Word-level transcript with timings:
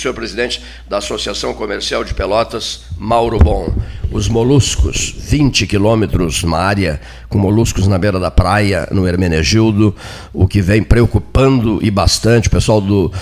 senhor 0.00 0.14
presidente 0.14 0.62
da 0.88 0.98
Associação 0.98 1.52
Comercial 1.52 2.02
de 2.02 2.14
Pelotas, 2.14 2.82
Mauro 2.96 3.38
Bom. 3.38 3.72
Os 4.10 4.28
moluscos, 4.28 5.14
20 5.16 5.68
quilômetros 5.68 6.42
na 6.42 6.56
área, 6.56 7.00
com 7.28 7.38
moluscos 7.38 7.86
na 7.86 7.96
beira 7.96 8.18
da 8.18 8.30
praia, 8.30 8.88
no 8.90 9.06
Hermenegildo, 9.06 9.94
o 10.32 10.48
que 10.48 10.60
vem 10.60 10.82
preocupando 10.82 11.78
e 11.80 11.90
bastante. 11.92 12.48
O 12.48 12.50
pessoal 12.50 12.80
do, 12.80 13.12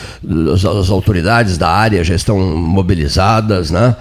as 0.51 0.89
autoridades 0.89 1.59
da 1.59 1.69
área 1.69 2.03
já 2.03 2.15
estão 2.15 2.39
mobilizadas, 2.39 3.71
né? 3.71 3.97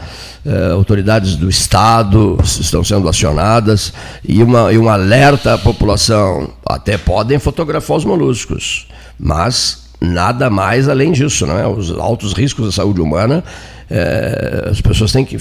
Eh, 0.45 0.71
autoridades 0.71 1.35
do 1.35 1.49
Estado 1.49 2.37
estão 2.41 2.81
sendo 2.81 3.09
acionadas 3.09 3.91
e, 4.23 4.41
uma, 4.41 4.71
e 4.71 4.77
um 4.77 4.87
alerta 4.87 5.55
à 5.55 5.57
população. 5.57 6.51
Até 6.65 6.97
podem 6.97 7.37
fotografar 7.37 7.97
os 7.97 8.05
moluscos, 8.05 8.87
mas 9.19 9.86
nada 9.99 10.49
mais 10.49 10.87
além 10.87 11.11
disso. 11.11 11.45
Né? 11.45 11.65
Os 11.67 11.91
altos 11.91 12.33
riscos 12.33 12.65
da 12.65 12.71
saúde 12.71 13.01
humana, 13.01 13.43
é, 13.89 14.69
as 14.71 14.81
pessoas 14.81 15.11
têm 15.11 15.25
que. 15.25 15.37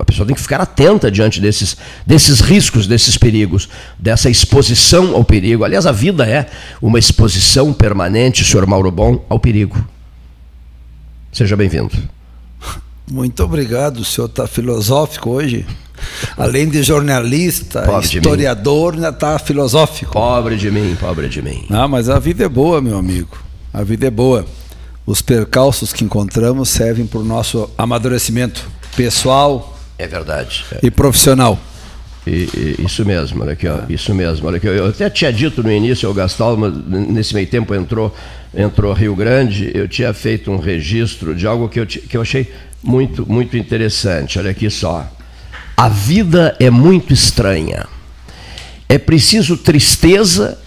A 0.00 0.04
pessoa 0.04 0.24
tem 0.24 0.34
que 0.34 0.40
ficar 0.40 0.60
atenta 0.60 1.10
diante 1.10 1.38
desses, 1.38 1.76
desses 2.06 2.40
riscos, 2.40 2.86
desses 2.86 3.18
perigos, 3.18 3.68
dessa 3.98 4.30
exposição 4.30 5.14
ao 5.14 5.22
perigo. 5.22 5.64
Aliás, 5.64 5.84
a 5.84 5.92
vida 5.92 6.26
é 6.26 6.46
uma 6.80 6.98
exposição 6.98 7.72
permanente, 7.74 8.42
senhor 8.42 8.66
Mauro 8.66 8.90
Bom, 8.90 9.22
ao 9.28 9.38
perigo. 9.38 9.76
Seja 11.30 11.56
bem-vindo. 11.56 11.92
Muito 13.10 13.44
obrigado, 13.44 13.98
o 13.98 14.04
senhor 14.04 14.28
está 14.28 14.46
filosófico 14.46 15.30
hoje. 15.30 15.66
Além 16.36 16.68
de 16.68 16.82
jornalista, 16.82 17.82
pobre 17.82 18.06
historiador, 18.06 18.94
ainda 18.94 19.10
está 19.10 19.38
filosófico. 19.38 20.12
Pobre 20.12 20.56
de 20.56 20.70
mim, 20.70 20.96
pobre 20.98 21.28
de 21.28 21.42
mim. 21.42 21.66
Ah, 21.70 21.86
mas 21.86 22.08
a 22.08 22.18
vida 22.18 22.44
é 22.44 22.48
boa, 22.48 22.80
meu 22.80 22.98
amigo. 22.98 23.45
A 23.76 23.84
vida 23.84 24.06
é 24.06 24.10
boa. 24.10 24.46
Os 25.04 25.20
percalços 25.20 25.92
que 25.92 26.02
encontramos 26.02 26.70
servem 26.70 27.06
para 27.06 27.20
o 27.20 27.22
nosso 27.22 27.68
amadurecimento 27.76 28.66
pessoal. 28.96 29.78
É 29.98 30.06
verdade. 30.06 30.64
E 30.82 30.90
profissional. 30.90 31.58
E, 32.26 32.48
e, 32.56 32.76
isso 32.86 33.04
mesmo, 33.04 33.42
olha 33.42 33.52
aqui, 33.52 33.68
ó, 33.68 33.80
isso 33.90 34.14
mesmo. 34.14 34.48
Olha 34.48 34.56
aqui, 34.56 34.66
eu 34.66 34.86
até 34.86 35.10
tinha 35.10 35.30
dito 35.30 35.62
no 35.62 35.70
início 35.70 36.08
ao 36.08 36.14
Gastal, 36.14 36.56
nesse 36.56 37.34
meio 37.34 37.46
tempo 37.48 37.74
entrou, 37.74 38.16
entrou 38.56 38.94
Rio 38.94 39.14
Grande, 39.14 39.70
eu 39.74 39.86
tinha 39.86 40.14
feito 40.14 40.50
um 40.50 40.56
registro 40.56 41.34
de 41.34 41.46
algo 41.46 41.68
que 41.68 41.78
eu, 41.78 41.86
que 41.86 42.16
eu 42.16 42.22
achei 42.22 42.50
muito, 42.82 43.30
muito 43.30 43.58
interessante. 43.58 44.38
Olha 44.38 44.52
aqui 44.52 44.70
só. 44.70 45.06
A 45.76 45.90
vida 45.90 46.56
é 46.58 46.70
muito 46.70 47.12
estranha. 47.12 47.86
É 48.88 48.96
preciso 48.96 49.54
tristeza 49.54 50.58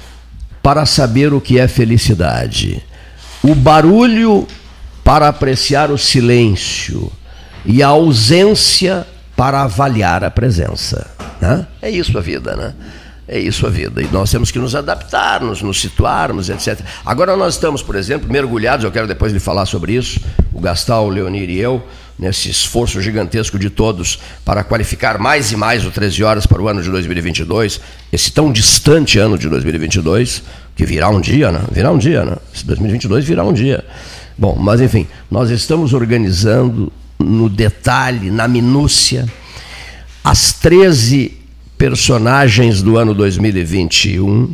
para 0.61 0.85
saber 0.85 1.33
o 1.33 1.41
que 1.41 1.57
é 1.57 1.67
felicidade 1.67 2.83
o 3.43 3.55
barulho 3.55 4.47
para 5.03 5.27
apreciar 5.27 5.91
o 5.91 5.97
silêncio 5.97 7.11
e 7.65 7.81
a 7.81 7.87
ausência 7.87 9.07
para 9.35 9.61
avaliar 9.61 10.23
a 10.23 10.31
presença. 10.31 11.09
Né? 11.39 11.65
É 11.81 11.89
isso 11.89 12.17
a 12.17 12.21
vida, 12.21 12.55
né? 12.55 12.73
É 13.27 13.39
isso 13.39 13.65
a 13.67 13.69
vida. 13.69 14.01
E 14.01 14.07
nós 14.07 14.31
temos 14.31 14.49
que 14.49 14.57
nos 14.57 14.75
adaptarmos, 14.75 15.61
nos 15.61 15.79
situarmos, 15.79 16.49
etc. 16.49 16.79
Agora 17.05 17.37
nós 17.37 17.53
estamos, 17.53 17.83
por 17.83 17.95
exemplo, 17.95 18.29
mergulhados, 18.29 18.83
eu 18.83 18.91
quero 18.91 19.07
depois 19.07 19.31
lhe 19.31 19.39
falar 19.39 19.65
sobre 19.67 19.93
isso, 19.93 20.19
o 20.51 20.59
Gastal, 20.59 21.05
o 21.05 21.09
Leonir 21.09 21.49
e 21.49 21.59
eu, 21.59 21.85
nesse 22.19 22.49
esforço 22.49 23.01
gigantesco 23.01 23.57
de 23.57 23.69
todos 23.69 24.19
para 24.43 24.63
qualificar 24.63 25.17
mais 25.17 25.51
e 25.53 25.55
mais 25.55 25.85
o 25.85 25.91
13 25.91 26.23
horas 26.23 26.45
para 26.45 26.61
o 26.61 26.67
ano 26.67 26.83
de 26.83 26.89
2022, 26.89 27.79
esse 28.11 28.31
tão 28.31 28.51
distante 28.51 29.17
ano 29.17 29.37
de 29.37 29.47
2022, 29.47 30.43
que 30.75 30.85
virá 30.85 31.09
um 31.09 31.21
dia, 31.21 31.51
né? 31.51 31.61
Virá 31.71 31.91
um 31.91 31.97
dia, 31.97 32.25
né? 32.25 32.35
Esse 32.53 32.65
2022 32.65 33.25
virá 33.25 33.43
um 33.45 33.53
dia. 33.53 33.85
Bom, 34.37 34.55
mas 34.59 34.81
enfim, 34.81 35.07
nós 35.31 35.49
estamos 35.49 35.93
organizando 35.93 36.91
no 37.17 37.49
detalhe, 37.49 38.29
na 38.29 38.47
minúcia, 38.47 39.25
as 40.23 40.53
13 40.53 41.37
personagens 41.77 42.81
do 42.81 42.97
ano 42.97 43.13
2021, 43.13 44.53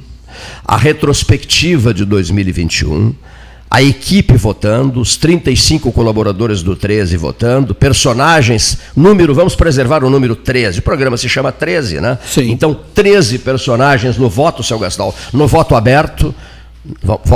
a 0.63 0.77
retrospectiva 0.77 1.93
de 1.93 2.05
2021, 2.05 3.13
a 3.69 3.81
equipe 3.81 4.37
votando, 4.37 5.01
os 5.01 5.17
35 5.17 5.91
colaboradores 5.91 6.61
do 6.61 6.75
13 6.75 7.17
votando, 7.17 7.73
personagens, 7.73 8.77
número, 8.95 9.33
vamos 9.33 9.55
preservar 9.55 10.03
o 10.03 10.09
número 10.09 10.35
13. 10.35 10.79
O 10.79 10.81
programa 10.81 11.17
se 11.17 11.27
chama 11.27 11.51
13, 11.51 11.99
né? 11.99 12.17
Sim. 12.25 12.51
Então, 12.51 12.79
13 12.93 13.39
personagens 13.39 14.17
no 14.17 14.29
voto, 14.29 14.63
seu 14.63 14.79
Gastal, 14.79 15.13
no 15.33 15.47
voto 15.47 15.75
aberto. 15.75 16.33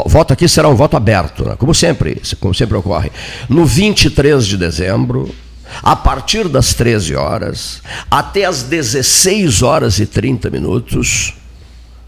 Voto 0.05 0.31
aqui 0.31 0.47
será 0.47 0.69
um 0.69 0.75
voto 0.75 0.95
aberto, 0.95 1.43
né? 1.43 1.55
como 1.57 1.73
sempre, 1.73 2.21
como 2.39 2.53
sempre 2.53 2.77
ocorre. 2.77 3.11
No 3.49 3.65
23 3.65 4.45
de 4.45 4.55
dezembro, 4.57 5.33
a 5.81 5.95
partir 5.95 6.47
das 6.47 6.75
13 6.75 7.15
horas, 7.15 7.81
até 8.09 8.45
as 8.45 8.61
16 8.61 9.63
horas 9.63 9.97
e 9.97 10.05
30 10.05 10.51
minutos, 10.51 11.33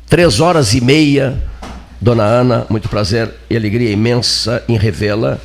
3 0.08 0.40
horas 0.40 0.76
e 0.76 0.82
meia 0.82 1.51
Dona 2.02 2.24
Ana, 2.24 2.66
muito 2.68 2.90
prazer 2.90 3.32
e 3.48 3.56
alegria 3.56 3.92
imensa 3.92 4.64
em 4.68 4.76
revê-la. 4.76 5.40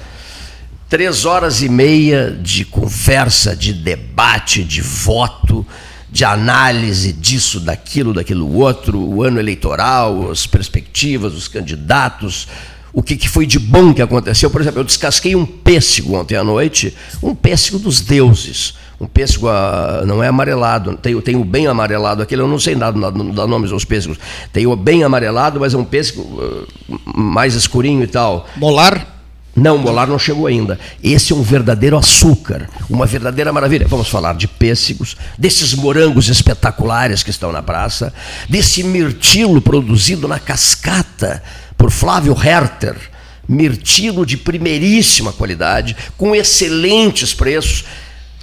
Três 0.88 1.26
horas 1.26 1.60
e 1.60 1.68
meia 1.68 2.30
de 2.30 2.64
conversa, 2.64 3.54
de 3.54 3.74
debate, 3.74 4.64
de 4.64 4.80
voto, 4.80 5.66
de 6.10 6.24
análise 6.24 7.12
disso, 7.12 7.60
daquilo, 7.60 8.14
daquilo 8.14 8.50
outro, 8.56 8.98
o 8.98 9.22
ano 9.22 9.38
eleitoral, 9.38 10.30
as 10.30 10.46
perspectivas, 10.46 11.34
os 11.34 11.46
candidatos, 11.46 12.48
o 12.90 13.02
que, 13.02 13.16
que 13.16 13.28
foi 13.28 13.44
de 13.44 13.58
bom 13.58 13.92
que 13.92 14.00
aconteceu. 14.00 14.48
Por 14.48 14.62
exemplo, 14.62 14.80
eu 14.80 14.84
descasquei 14.84 15.36
um 15.36 15.44
pêssego 15.44 16.16
ontem 16.16 16.36
à 16.36 16.42
noite, 16.42 16.96
um 17.22 17.34
pêssego 17.34 17.78
dos 17.78 18.00
deuses 18.00 18.72
um 19.00 19.06
pêssego 19.06 19.48
não 20.06 20.22
é 20.22 20.28
amarelado, 20.28 20.96
tem, 20.96 21.20
tem 21.20 21.36
o 21.36 21.44
bem 21.44 21.66
amarelado, 21.66 22.22
aquele 22.22 22.40
eu 22.40 22.48
não 22.48 22.58
sei 22.58 22.74
nada, 22.74 22.98
dá 23.10 23.46
nomes 23.46 23.70
aos 23.70 23.84
pêssegos. 23.84 24.18
Tem 24.52 24.66
o 24.66 24.74
bem 24.74 25.04
amarelado, 25.04 25.60
mas 25.60 25.74
é 25.74 25.76
um 25.76 25.84
pêssego 25.84 26.22
uh, 26.22 26.66
mais 27.14 27.54
escurinho 27.54 28.02
e 28.02 28.06
tal. 28.06 28.48
Molar? 28.56 29.14
Não, 29.54 29.78
molar 29.78 30.06
não 30.06 30.18
chegou 30.18 30.46
ainda. 30.46 30.78
Esse 31.02 31.32
é 31.32 31.36
um 31.36 31.42
verdadeiro 31.42 31.96
açúcar, 31.96 32.68
uma 32.90 33.06
verdadeira 33.06 33.52
maravilha. 33.52 33.86
Vamos 33.88 34.08
falar 34.08 34.34
de 34.34 34.46
pêssegos, 34.46 35.16
desses 35.38 35.74
morangos 35.74 36.28
espetaculares 36.28 37.22
que 37.22 37.30
estão 37.30 37.50
na 37.52 37.62
praça, 37.62 38.12
desse 38.48 38.82
mirtilo 38.82 39.60
produzido 39.60 40.28
na 40.28 40.38
cascata 40.38 41.42
por 41.76 41.90
Flávio 41.90 42.36
Herter, 42.38 42.96
mirtilo 43.48 44.26
de 44.26 44.36
primeiríssima 44.36 45.32
qualidade, 45.32 45.96
com 46.18 46.34
excelentes 46.34 47.32
preços 47.32 47.84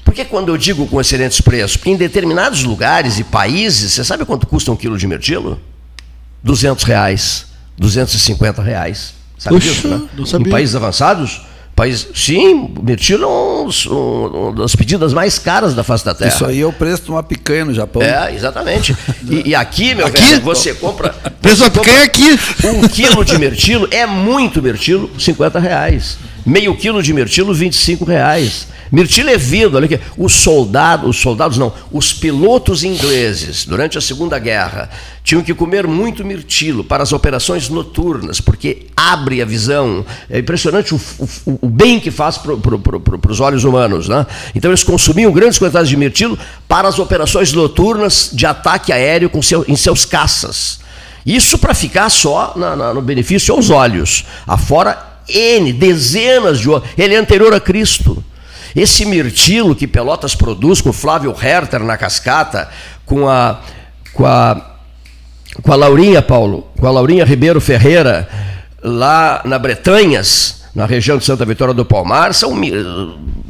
por 0.03 0.13
que 0.13 0.25
quando 0.25 0.49
eu 0.49 0.57
digo 0.57 0.85
com 0.87 0.99
excelentes 0.99 1.39
preços? 1.41 1.77
Porque 1.77 1.89
em 1.89 1.95
determinados 1.95 2.63
lugares 2.63 3.19
e 3.19 3.23
países, 3.23 3.93
você 3.93 4.03
sabe 4.03 4.25
quanto 4.25 4.45
custa 4.45 4.71
um 4.71 4.75
quilo 4.75 4.97
de 4.97 5.07
mirtilo? 5.07 5.59
200 6.43 6.83
reais, 6.83 7.45
250 7.77 8.61
reais. 8.61 9.13
Sabe 9.37 9.55
Puxa, 9.55 9.69
disso, 9.69 9.87
né? 9.87 10.07
Em 10.39 10.49
países 10.49 10.75
avançados, 10.75 11.41
país, 11.75 12.07
sim, 12.13 12.73
mirtilo 12.81 13.23
é 13.23 13.27
um, 13.27 13.69
um, 13.89 14.47
um, 14.49 14.55
das 14.55 14.75
pedidas 14.75 15.13
mais 15.13 15.39
caras 15.39 15.73
da 15.73 15.83
face 15.83 16.05
da 16.05 16.13
terra. 16.13 16.29
Isso 16.29 16.45
aí 16.45 16.61
é 16.61 16.65
o 16.65 16.73
preço 16.73 17.03
de 17.03 17.11
uma 17.11 17.23
picanha 17.23 17.65
no 17.65 17.73
Japão. 17.73 18.01
É, 18.01 18.33
exatamente. 18.33 18.95
E, 19.29 19.49
e 19.49 19.55
aqui, 19.55 19.95
meu 19.95 20.07
aqui? 20.07 20.21
velho, 20.21 20.41
você 20.41 20.73
compra. 20.73 21.09
Preço 21.41 21.61
da 21.61 21.71
picanha 21.71 21.99
é 21.99 22.03
aqui. 22.03 22.39
Um 22.65 22.87
quilo 22.87 23.23
de 23.23 23.37
mirtilo 23.37 23.87
é 23.89 24.05
muito 24.05 24.61
mirtilo, 24.61 25.09
50 25.19 25.59
reais. 25.59 26.17
Meio 26.45 26.75
quilo 26.75 27.01
de 27.01 27.13
mirtilo, 27.13 27.53
25 27.53 28.03
reais. 28.03 28.67
Mirtilo 28.91 29.29
é 29.29 29.37
vindo, 29.37 29.75
olha 29.75 29.85
aqui. 29.85 29.99
Os 30.17 30.33
soldados, 30.33 31.09
os 31.09 31.17
soldados 31.17 31.57
não, 31.57 31.73
os 31.91 32.13
pilotos 32.13 32.83
ingleses, 32.83 33.65
durante 33.65 33.97
a 33.97 34.01
Segunda 34.01 34.37
Guerra, 34.37 34.89
tinham 35.23 35.41
que 35.41 35.53
comer 35.53 35.87
muito 35.87 36.23
mirtilo 36.25 36.83
para 36.83 37.01
as 37.01 37.13
operações 37.13 37.69
noturnas, 37.69 38.41
porque 38.41 38.87
abre 38.95 39.41
a 39.41 39.45
visão. 39.45 40.05
É 40.29 40.39
impressionante 40.39 40.93
o, 40.93 40.99
o, 41.17 41.59
o 41.61 41.69
bem 41.69 41.99
que 41.99 42.11
faz 42.11 42.37
para 42.37 42.57
pro, 42.57 42.77
pro, 42.77 42.99
pro, 42.99 43.31
os 43.31 43.39
olhos 43.39 43.63
humanos. 43.63 44.09
Né? 44.09 44.27
Então 44.53 44.69
eles 44.69 44.83
consumiam 44.83 45.31
grandes 45.31 45.57
quantidades 45.57 45.89
de 45.89 45.95
mirtilo 45.95 46.37
para 46.67 46.89
as 46.89 46.99
operações 46.99 47.53
noturnas 47.53 48.31
de 48.33 48.45
ataque 48.45 48.91
aéreo 48.91 49.29
com 49.29 49.41
seu, 49.41 49.63
em 49.67 49.77
seus 49.77 50.03
caças. 50.03 50.81
Isso 51.25 51.57
para 51.57 51.73
ficar 51.73 52.09
só 52.09 52.53
na, 52.55 52.75
na, 52.75 52.93
no 52.93 53.01
benefício 53.01 53.55
aos 53.55 53.69
olhos. 53.69 54.25
Afora 54.45 55.12
N, 55.27 55.73
dezenas 55.73 56.59
de 56.59 56.69
outros. 56.69 56.91
Ele 56.97 57.15
é 57.15 57.17
anterior 57.17 57.53
a 57.53 57.59
Cristo. 57.59 58.23
Esse 58.75 59.05
mirtilo 59.05 59.75
que 59.75 59.87
Pelotas 59.87 60.33
produz 60.33 60.81
com 60.81 60.91
Flávio 60.91 61.35
Herter 61.39 61.83
na 61.83 61.95
cascata, 61.95 62.69
com 63.05 63.29
a, 63.29 63.61
com 64.13 64.25
a, 64.25 64.77
com 65.61 65.71
a 65.71 65.75
Laurinha, 65.75 66.21
Paulo, 66.21 66.67
com 66.79 66.87
a 66.87 66.91
Laurinha 66.91 67.23
Ribeiro 67.23 67.61
Ferreira, 67.61 68.27
lá 68.81 69.41
na 69.45 69.59
Bretanhas, 69.59 70.63
na 70.73 70.87
região 70.87 71.19
de 71.19 71.25
Santa 71.25 71.45
Vitória 71.45 71.73
do 71.73 71.85
Palmar, 71.85 72.33
são 72.33 72.59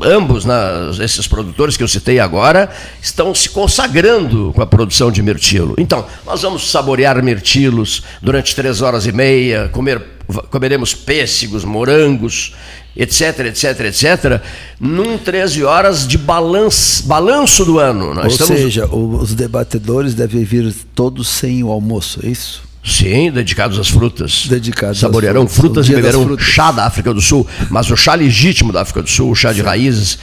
ambos, 0.02 0.44
né, 0.44 0.56
esses 1.02 1.26
produtores 1.26 1.78
que 1.78 1.84
eu 1.84 1.88
citei 1.88 2.20
agora, 2.20 2.70
estão 3.02 3.34
se 3.34 3.50
consagrando 3.50 4.52
com 4.54 4.62
a 4.62 4.68
produção 4.68 5.10
de 5.10 5.24
mirtilo. 5.24 5.74
Então, 5.78 6.06
nós 6.26 6.42
vamos 6.42 6.70
saborear 6.70 7.24
mirtilos 7.24 8.04
durante 8.22 8.54
três 8.54 8.82
horas 8.82 9.06
e 9.06 9.14
meia, 9.14 9.70
comer 9.70 10.02
comeremos 10.50 10.94
pêssegos, 10.94 11.64
morangos, 11.64 12.56
etc, 12.96 13.40
etc, 13.48 13.80
etc, 13.82 14.42
num 14.80 15.18
13 15.18 15.64
horas 15.64 16.08
de 16.08 16.18
balanço, 16.18 17.04
balanço 17.06 17.66
do 17.66 17.80
ano. 17.80 18.14
Nós 18.14 18.26
Ou 18.26 18.32
estamos... 18.32 18.62
seja, 18.62 18.86
os 18.88 19.34
debatedores 19.34 20.14
devem 20.14 20.44
vir 20.44 20.74
todos 20.96 21.28
sem 21.28 21.64
o 21.64 21.72
almoço, 21.72 22.20
é 22.24 22.30
isso? 22.30 22.63
Sim, 22.84 23.32
dedicados 23.32 23.80
às 23.80 23.88
frutas. 23.88 24.46
Dedicados 24.48 25.00
Saborearão 25.00 25.48
frutas, 25.48 25.86
frutas 25.86 25.90
e 25.90 25.96
beberão 25.96 26.26
frutas. 26.26 26.46
chá 26.46 26.70
da 26.70 26.86
África 26.86 27.14
do 27.14 27.22
Sul, 27.22 27.48
mas 27.70 27.90
o 27.90 27.96
chá 27.96 28.14
legítimo 28.14 28.74
da 28.74 28.82
África 28.82 29.02
do 29.02 29.10
Sul, 29.10 29.32
o 29.32 29.36
chá 29.36 29.54
de 29.54 29.60
Sim. 29.62 29.66
raízes 29.66 30.20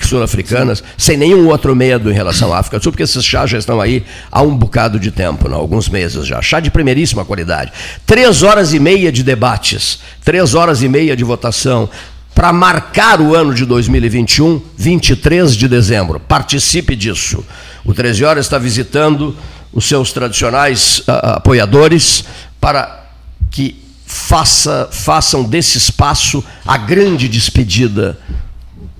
sul-africanas, 0.00 0.82
sem 0.98 1.16
nenhum 1.16 1.46
outro 1.48 1.74
medo 1.76 2.10
em 2.10 2.14
relação 2.14 2.52
à 2.52 2.58
África 2.58 2.78
do 2.78 2.82
Sul, 2.82 2.90
porque 2.92 3.04
esses 3.04 3.24
chás 3.24 3.48
já 3.48 3.58
estão 3.58 3.80
aí 3.80 4.04
há 4.30 4.42
um 4.42 4.56
bocado 4.56 4.98
de 4.98 5.12
tempo, 5.12 5.48
não, 5.48 5.58
alguns 5.58 5.88
meses 5.88 6.26
já. 6.26 6.42
Chá 6.42 6.58
de 6.58 6.70
primeiríssima 6.70 7.24
qualidade. 7.24 7.72
Três 8.04 8.42
horas 8.42 8.74
e 8.74 8.80
meia 8.80 9.12
de 9.12 9.22
debates, 9.22 10.00
três 10.24 10.54
horas 10.54 10.82
e 10.82 10.88
meia 10.88 11.16
de 11.16 11.22
votação, 11.22 11.88
para 12.34 12.52
marcar 12.52 13.20
o 13.20 13.34
ano 13.36 13.54
de 13.54 13.64
2021, 13.64 14.60
23 14.76 15.54
de 15.54 15.68
dezembro. 15.68 16.18
Participe 16.18 16.96
disso. 16.96 17.44
O 17.84 17.92
13 17.92 18.24
Horas 18.24 18.46
está 18.46 18.58
visitando 18.58 19.36
os 19.72 19.86
seus 19.86 20.12
tradicionais 20.12 20.98
uh, 21.00 21.36
apoiadores 21.36 22.24
para 22.60 23.04
que 23.50 23.82
faça, 24.06 24.88
façam 24.90 25.44
desse 25.44 25.78
espaço 25.78 26.44
a 26.66 26.76
grande 26.76 27.28
despedida 27.28 28.18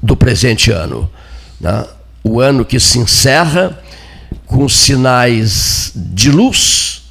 do 0.03 0.17
presente 0.17 0.71
ano. 0.71 1.11
Né? 1.61 1.85
O 2.23 2.41
ano 2.41 2.65
que 2.65 2.79
se 2.79 2.99
encerra 2.99 3.79
com 4.47 4.69
sinais 4.69 5.93
de 5.95 6.31
luz, 6.31 7.03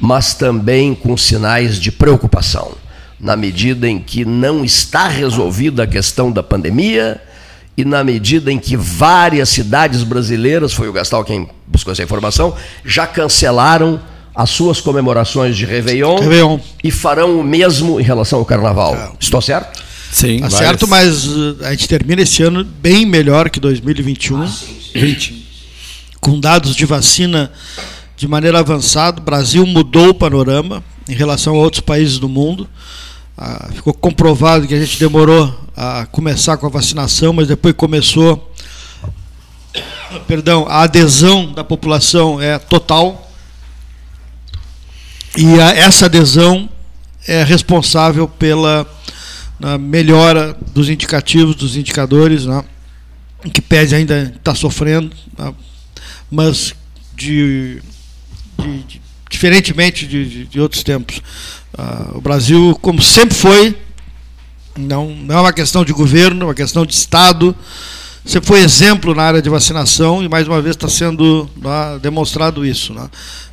mas 0.00 0.34
também 0.34 0.94
com 0.94 1.16
sinais 1.16 1.78
de 1.78 1.92
preocupação, 1.92 2.72
na 3.20 3.36
medida 3.36 3.88
em 3.88 3.98
que 3.98 4.24
não 4.24 4.64
está 4.64 5.06
resolvida 5.08 5.84
a 5.84 5.86
questão 5.86 6.32
da 6.32 6.42
pandemia 6.42 7.20
e 7.76 7.84
na 7.84 8.04
medida 8.04 8.52
em 8.52 8.58
que 8.58 8.76
várias 8.76 9.48
cidades 9.48 10.02
brasileiras, 10.02 10.72
foi 10.72 10.88
o 10.88 10.92
Gastal 10.92 11.24
quem 11.24 11.48
buscou 11.66 11.92
essa 11.92 12.02
informação, 12.02 12.54
já 12.84 13.06
cancelaram 13.06 14.00
as 14.34 14.50
suas 14.50 14.80
comemorações 14.80 15.56
de 15.56 15.64
Réveillon, 15.64 16.16
Réveillon. 16.18 16.58
e 16.82 16.90
farão 16.90 17.38
o 17.38 17.44
mesmo 17.44 18.00
em 18.00 18.02
relação 18.02 18.38
ao 18.38 18.44
Carnaval. 18.44 18.94
É. 18.94 19.10
Estou 19.20 19.40
certo? 19.40 19.82
Sim. 20.10 20.36
Está 20.36 20.50
certo, 20.50 20.86
mas 20.86 21.26
uh, 21.26 21.56
a 21.62 21.70
gente 21.70 21.88
termina 21.88 22.22
esse 22.22 22.42
ano 22.42 22.64
bem 22.64 23.06
melhor 23.06 23.48
que 23.48 23.58
2021. 23.58 24.42
Ah, 24.42 24.46
sim, 24.46 24.78
sim. 24.92 24.98
20. 24.98 25.46
Com 26.20 26.38
dados 26.38 26.76
de 26.76 26.84
vacina 26.84 27.50
de 28.16 28.28
maneira 28.28 28.58
avançada, 28.58 29.20
o 29.20 29.24
Brasil 29.24 29.66
mudou 29.66 30.10
o 30.10 30.14
panorama 30.14 30.84
em 31.08 31.14
relação 31.14 31.54
a 31.54 31.58
outros 31.58 31.80
países 31.80 32.18
do 32.18 32.28
mundo. 32.28 32.68
Ah, 33.36 33.68
ficou 33.72 33.94
comprovado 33.94 34.66
que 34.66 34.74
a 34.74 34.80
gente 34.80 34.98
demorou 34.98 35.52
a 35.76 36.06
começar 36.06 36.56
com 36.56 36.66
a 36.66 36.70
vacinação, 36.70 37.32
mas 37.32 37.48
depois 37.48 37.74
começou. 37.74 38.52
Perdão, 40.26 40.66
a 40.68 40.82
adesão 40.82 41.52
da 41.52 41.64
população 41.64 42.40
é 42.40 42.58
total. 42.58 43.30
E 45.36 45.60
a, 45.60 45.70
essa 45.70 46.06
adesão 46.06 46.68
é 47.26 47.42
responsável 47.42 48.28
pela 48.28 48.86
melhora 49.78 50.56
dos 50.74 50.88
indicativos, 50.88 51.54
dos 51.54 51.76
indicadores, 51.76 52.46
né, 52.46 52.64
que 53.52 53.62
pede 53.62 53.94
ainda 53.94 54.34
está 54.36 54.54
sofrendo, 54.54 55.14
né, 55.38 55.54
mas 56.30 56.74
de, 57.14 57.80
de, 58.58 58.82
de, 58.82 59.02
diferentemente 59.32 60.06
de, 60.06 60.60
outros 60.60 60.82
tempos. 60.82 61.22
Uh, 61.72 62.18
o 62.18 62.20
Brasil, 62.20 62.78
como 62.82 63.00
sempre 63.00 63.34
foi, 63.34 63.74
não, 64.78 65.08
não 65.08 65.38
é 65.38 65.40
uma 65.40 65.52
questão 65.52 65.84
de 65.84 65.92
governo, 65.92 66.42
é 66.42 66.44
uma 66.48 66.54
questão 66.54 66.84
de 66.84 66.92
Estado. 66.92 67.56
Você 68.24 68.40
foi 68.40 68.60
exemplo 68.60 69.14
na 69.14 69.22
área 69.22 69.42
de 69.42 69.48
vacinação 69.48 70.22
e 70.22 70.28
mais 70.28 70.46
uma 70.46 70.60
vez 70.60 70.76
está 70.76 70.88
sendo 70.88 71.48
né, 71.56 71.98
demonstrado 72.00 72.64
isso. 72.64 72.92
Né? 72.92 73.08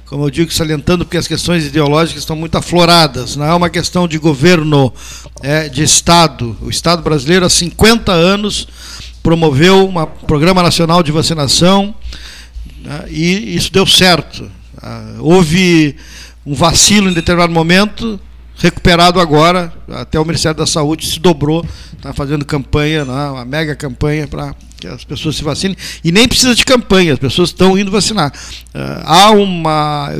Como 0.05 0.25
eu 0.25 0.29
digo, 0.29 0.53
salientando 0.53 1.05
porque 1.05 1.17
as 1.17 1.27
questões 1.27 1.65
ideológicas 1.65 2.21
estão 2.21 2.35
muito 2.35 2.57
afloradas. 2.57 3.37
Não 3.37 3.45
é 3.45 3.53
uma 3.53 3.69
questão 3.69 4.07
de 4.07 4.17
governo, 4.17 4.93
é 5.41 5.69
de 5.69 5.81
Estado. 5.81 6.57
O 6.61 6.69
Estado 6.69 7.01
brasileiro 7.01 7.45
há 7.45 7.49
50 7.49 8.11
anos 8.11 8.67
promoveu 9.23 9.87
um 9.87 10.05
programa 10.27 10.61
nacional 10.61 11.01
de 11.01 11.11
vacinação 11.11 11.95
né, 12.83 13.05
e 13.09 13.55
isso 13.55 13.71
deu 13.71 13.87
certo. 13.87 14.58
Ah, 14.81 15.15
houve 15.19 15.95
um 16.45 16.53
vacilo 16.53 17.09
em 17.09 17.13
determinado 17.13 17.51
momento, 17.51 18.19
recuperado 18.59 19.19
agora, 19.19 19.73
até 19.89 20.19
o 20.19 20.25
Ministério 20.25 20.57
da 20.57 20.65
Saúde 20.65 21.05
se 21.05 21.19
dobrou, 21.19 21.65
está 21.95 22.13
fazendo 22.13 22.45
campanha, 22.45 23.05
né, 23.05 23.29
uma 23.29 23.45
mega 23.45 23.75
campanha 23.75 24.27
para 24.27 24.53
que 24.79 24.87
as 24.87 25.03
pessoas 25.03 25.35
se 25.35 25.43
vacinem, 25.43 25.75
e 26.03 26.11
nem 26.11 26.27
precisa 26.27 26.55
de 26.55 26.63
campanha, 26.63 27.11
as 27.11 27.19
pessoas 27.19 27.49
estão 27.49 27.77
indo 27.77 27.91
vacinar. 27.91 28.31
Uh, 28.73 29.03
há 29.03 29.31
um 29.31 29.63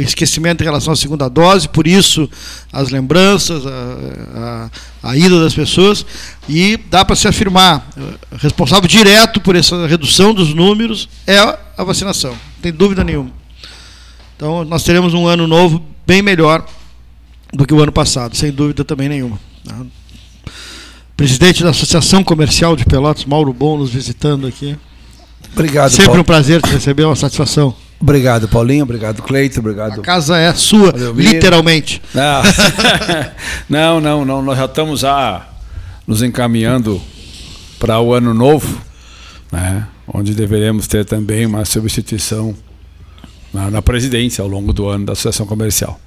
esquecimento 0.02 0.62
em 0.62 0.66
relação 0.66 0.92
à 0.92 0.96
segunda 0.98 1.30
dose, 1.30 1.68
por 1.70 1.88
isso 1.88 2.30
as 2.72 2.90
lembranças, 2.90 3.66
a, 3.66 4.70
a, 5.04 5.12
a 5.12 5.18
ida 5.18 5.42
das 5.42 5.54
pessoas, 5.54 6.06
e 6.48 6.78
dá 6.90 7.06
para 7.06 7.16
se 7.16 7.28
afirmar, 7.28 7.88
responsável 8.38 8.88
direto 8.88 9.40
por 9.40 9.56
essa 9.56 9.88
redução 9.88 10.34
dos 10.34 10.54
números 10.54 11.08
é 11.26 11.38
a 11.38 11.84
vacinação, 11.86 12.32
não 12.32 12.62
tem 12.62 12.74
dúvida 12.74 13.02
nenhuma. 13.02 13.39
Então 14.40 14.64
nós 14.64 14.84
teremos 14.84 15.14
um 15.14 15.28
ano 15.28 15.46
novo 15.46 15.84
bem 16.08 16.22
melhor 16.22 16.66
do 17.52 17.68
que 17.68 17.74
o 17.74 17.82
ano 17.84 17.92
passado, 17.92 18.38
sem 18.38 18.54
dúvida 18.54 18.86
também 18.86 19.10
nenhuma. 19.10 19.38
Presidente 21.18 21.62
da 21.62 21.72
Associação 21.72 22.24
Comercial 22.24 22.74
de 22.78 22.86
Pelotas, 22.86 23.26
Mauro 23.26 23.52
Bom, 23.52 23.78
nos 23.78 23.90
visitando 23.90 24.48
aqui. 24.48 24.78
Obrigado, 25.52 25.90
Sempre 25.90 26.06
Paulo. 26.06 26.22
um 26.22 26.24
prazer 26.24 26.62
te 26.62 26.70
receber, 26.70 27.04
uma 27.04 27.18
satisfação. 27.18 27.76
Obrigado, 28.00 28.48
Paulinho. 28.48 28.84
Obrigado, 28.84 29.22
Cleito. 29.22 29.60
Obrigado. 29.60 30.00
A 30.00 30.04
casa 30.04 30.38
é 30.38 30.54
sua, 30.54 30.94
literalmente. 31.14 32.02
Não, 33.68 34.00
não, 34.00 34.24
não. 34.24 34.42
Nós 34.42 34.58
já 34.58 34.66
estamos 34.66 35.02
já 35.02 35.50
nos 36.08 36.24
encaminhando 36.24 37.02
para 37.78 38.00
o 38.00 38.14
ano 38.14 38.34
novo, 38.34 38.80
né? 39.52 39.86
onde 40.08 40.34
deveremos 40.34 40.88
ter 40.88 41.04
também 41.04 41.46
uma 41.46 41.66
substituição 41.66 42.56
na, 43.54 43.70
na 43.72 43.82
presidência 43.82 44.42
ao 44.42 44.48
longo 44.48 44.74
do 44.74 44.88
ano 44.88 45.06
da 45.06 45.14
Associação 45.14 45.46
Comercial. 45.46 46.00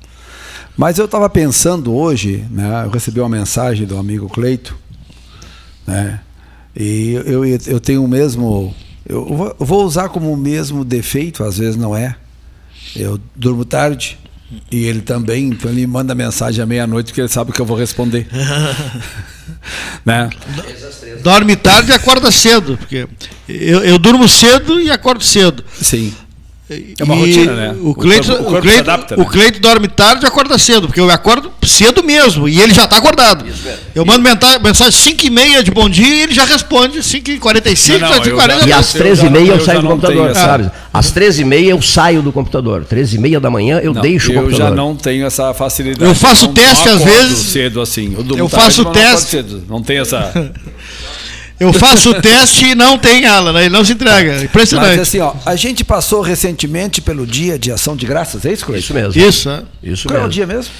Mas 0.77 0.99
eu 0.99 1.05
estava 1.05 1.29
pensando 1.29 1.95
hoje, 1.95 2.45
né, 2.51 2.85
eu 2.85 2.91
recebi 2.91 3.21
uma 3.21 3.29
mensagem 3.29 3.87
do 3.87 3.99
amigo 3.99 4.29
Cleito, 4.29 4.77
né, 5.87 6.21
e 6.75 7.13
eu, 7.27 7.45
eu 7.45 7.81
tenho 7.81 8.03
o 8.03 8.09
mesmo. 8.09 8.75
Eu 9.07 9.55
vou 9.59 9.85
usar 9.85 10.09
como 10.09 10.33
o 10.33 10.37
mesmo 10.37 10.85
defeito, 10.85 11.45
às 11.45 11.59
vezes 11.59 11.77
não 11.77 11.95
é. 11.95 12.17
Eu 12.97 13.21
durmo 13.37 13.65
tarde, 13.65 14.19
e 14.71 14.85
ele 14.85 15.01
também, 15.01 15.49
então 15.49 15.71
ele 15.71 15.87
manda 15.87 16.15
mensagem 16.15 16.63
à 16.63 16.67
meia-noite 16.67 17.07
porque 17.07 17.21
ele 17.21 17.29
sabe 17.29 17.53
que 17.53 17.61
eu 17.61 17.67
vou 17.67 17.77
responder. 17.77 18.27
né? 20.05 20.29
Dorme 21.23 21.57
tarde 21.57 21.91
e 21.91 21.95
acorda 21.95 22.31
cedo, 22.31 22.77
porque 22.77 23.09
eu, 23.49 23.85
eu 23.85 23.99
durmo 23.99 24.29
cedo 24.29 24.81
e 24.81 24.91
acordo 24.91 25.25
cedo. 25.25 25.65
Sim. 25.81 26.13
É 26.99 27.05
uma 27.05 27.15
e 27.15 27.19
rotina, 27.19 27.53
né? 27.55 27.77
O 27.81 27.95
Cleito, 27.95 28.33
o, 28.33 28.57
o, 28.57 28.61
Cleito, 28.61 28.81
adapta, 28.81 29.17
né? 29.17 29.23
o 29.23 29.27
Cleito 29.27 29.61
dorme 29.61 29.89
tarde 29.89 30.25
e 30.25 30.29
acorda 30.29 30.59
cedo, 30.59 30.87
porque 30.87 31.01
eu 31.01 31.11
acordo 31.11 31.51
cedo 31.63 32.03
mesmo, 32.03 32.49
e 32.49 32.61
ele 32.61 32.73
já 32.73 32.85
está 32.85 32.99
acordado. 32.99 33.45
Eu 33.95 34.05
mando 34.05 34.23
mensagem 34.63 34.93
5 34.93 35.27
e 35.27 35.31
meia 35.31 35.63
de 35.63 35.71
bom 35.71 35.89
dia 35.89 36.07
e 36.07 36.23
ele 36.23 36.35
já 36.35 36.45
responde 36.45 37.03
5 37.03 37.31
e 37.31 37.39
45, 37.39 37.99
não, 37.99 38.11
não, 38.11 38.37
40 38.37 38.69
E 38.69 38.73
às 38.73 38.93
13 38.93 39.27
e 39.27 39.31
meia 39.31 39.49
eu, 39.49 39.57
eu 39.57 39.65
saio 39.65 39.83
do 39.83 39.89
computador, 39.89 40.35
sabe? 40.35 40.71
Às 40.93 41.11
13 41.11 41.43
e 41.43 41.45
meia 41.45 41.71
eu 41.71 41.83
saio 41.83 42.23
do 42.23 42.33
computador. 42.33 42.85
13 42.85 43.17
e 43.17 43.19
meia 43.19 43.41
da 43.41 43.51
manhã 43.51 43.81
eu 43.83 43.95
não, 43.95 44.03
deixo 44.03 44.31
o 44.31 44.35
computador. 44.35 44.61
Eu 44.61 44.69
já 44.69 44.75
não 44.75 44.97
tenho 44.97 45.27
essa 45.27 45.55
facilidade. 45.55 46.05
Eu 46.05 46.15
faço 46.15 46.49
teste 46.49 46.89
às 46.89 47.03
vezes. 47.03 47.39
cedo 47.39 47.81
assim. 47.81 48.15
Eu, 48.17 48.39
eu 48.39 48.49
faço 48.49 48.85
teste. 48.87 49.43
Não, 49.43 49.77
não 49.77 49.83
tenho 49.83 50.03
essa. 50.03 50.33
Eu 51.63 51.73
faço 51.73 52.11
o 52.11 52.21
teste 52.21 52.67
e 52.67 52.75
não 52.75 52.99
tem 52.99 53.25
ela, 53.25 53.53
né? 53.53 53.61
ele 53.67 53.71
não 53.71 53.85
se 53.85 53.93
entrega. 53.93 54.43
Impressionante. 54.43 54.91
Mas 54.91 55.01
assim, 55.01 55.21
ó, 55.21 55.35
a 55.47 55.55
gente 55.57 55.85
passou 55.85 56.21
recentemente 56.21 57.01
pelo 57.01 57.27
dia 57.27 57.59
de 57.59 57.71
ação 57.71 57.97
de 57.97 58.07
graças, 58.07 58.45
é 58.45 58.53
isso, 58.53 58.67
Cleiton? 58.67 58.81
Isso 58.81 58.95
mesmo. 58.95 59.29
Isso, 59.29 59.51
é. 59.51 59.63
Isso 59.83 60.09
Qual 60.09 60.15
mesmo. 60.15 60.25
é 60.25 60.29
o 60.29 60.31
dia 60.31 60.47
mesmo? 60.47 60.73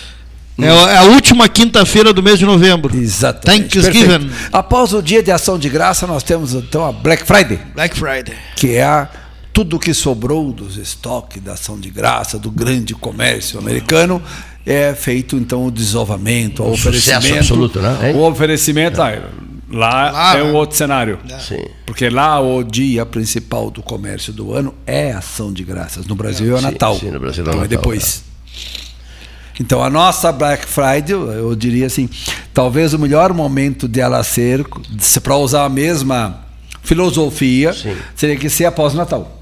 É 0.61 0.97
a 0.97 1.05
última 1.05 1.49
quinta-feira 1.49 2.13
do 2.13 2.23
mês 2.23 2.39
de 2.39 2.45
novembro. 2.45 2.95
Exatamente. 2.97 3.81
Thanksgiving. 3.81 4.31
Após 4.53 4.93
o 4.93 5.03
dia 5.03 5.23
de 5.23 5.31
ação 5.31 5.59
de 5.59 5.69
graça, 5.69 6.07
nós 6.07 6.23
temos 6.23 6.53
então 6.53 6.87
a 6.87 6.93
Black 6.93 7.25
Friday. 7.27 7.59
Black 7.75 7.97
Friday. 7.97 8.35
Que 8.55 8.77
é 8.77 8.85
a, 8.85 9.09
tudo 9.53 9.79
que 9.79 9.95
sobrou 9.95 10.53
dos 10.53 10.77
estoques 10.77 11.43
da 11.43 11.55
ação 11.55 11.79
de 11.79 11.91
graça, 11.91 12.39
do 12.39 12.51
grande 12.51 12.95
comércio 12.95 13.59
americano, 13.59 14.23
é 14.65 14.95
feito 14.95 15.37
então 15.37 15.67
o 15.67 15.71
desovamento, 15.71 16.63
o 16.63 16.73
oferecimento. 16.73 17.35
absoluto, 17.35 17.81
né? 17.81 18.13
O 18.15 18.21
oferecimento. 18.21 19.01
É. 19.01 19.17
Ah, 19.17 19.23
Lá, 19.73 20.11
lá 20.11 20.37
é 20.37 20.43
um 20.43 20.55
outro 20.55 20.77
cenário. 20.77 21.19
É. 21.29 21.71
Porque 21.87 22.11
lá 22.11 22.39
o 22.41 22.63
dia 22.63 23.07
principal 23.07 23.71
do 23.71 23.83
comércio 23.83 24.33
do 24.33 24.53
ano 24.53 24.75
é 24.87 25.13
ação 25.13 25.51
de 25.51 25.65
graças. 25.65 26.07
No 26.07 26.15
Brasil 26.15 26.55
é, 26.55 26.57
é 26.57 26.59
o 26.59 26.63
Natal. 26.63 26.99
Sim, 26.99 27.11
no 27.11 27.19
Brasil 27.19 27.43
é 27.45 27.49
então, 27.49 27.61
é 27.61 27.63
Natal. 27.63 27.65
É 27.65 27.69
depois. 27.69 28.25
Então 29.59 29.83
a 29.83 29.89
nossa 29.89 30.31
Black 30.31 30.67
Friday, 30.67 31.13
eu 31.13 31.55
diria 31.55 31.87
assim, 31.87 32.09
talvez 32.53 32.93
o 32.93 32.99
melhor 32.99 33.33
momento 33.33 33.89
dela 33.89 34.23
ser, 34.23 34.65
para 35.23 35.37
usar 35.37 35.65
a 35.65 35.69
mesma 35.69 36.41
filosofia, 36.83 37.73
Sim. 37.73 37.97
seria 38.15 38.37
que 38.37 38.51
ser 38.51 38.67
após 38.67 38.93
o 38.93 38.97
Natal. 38.97 39.42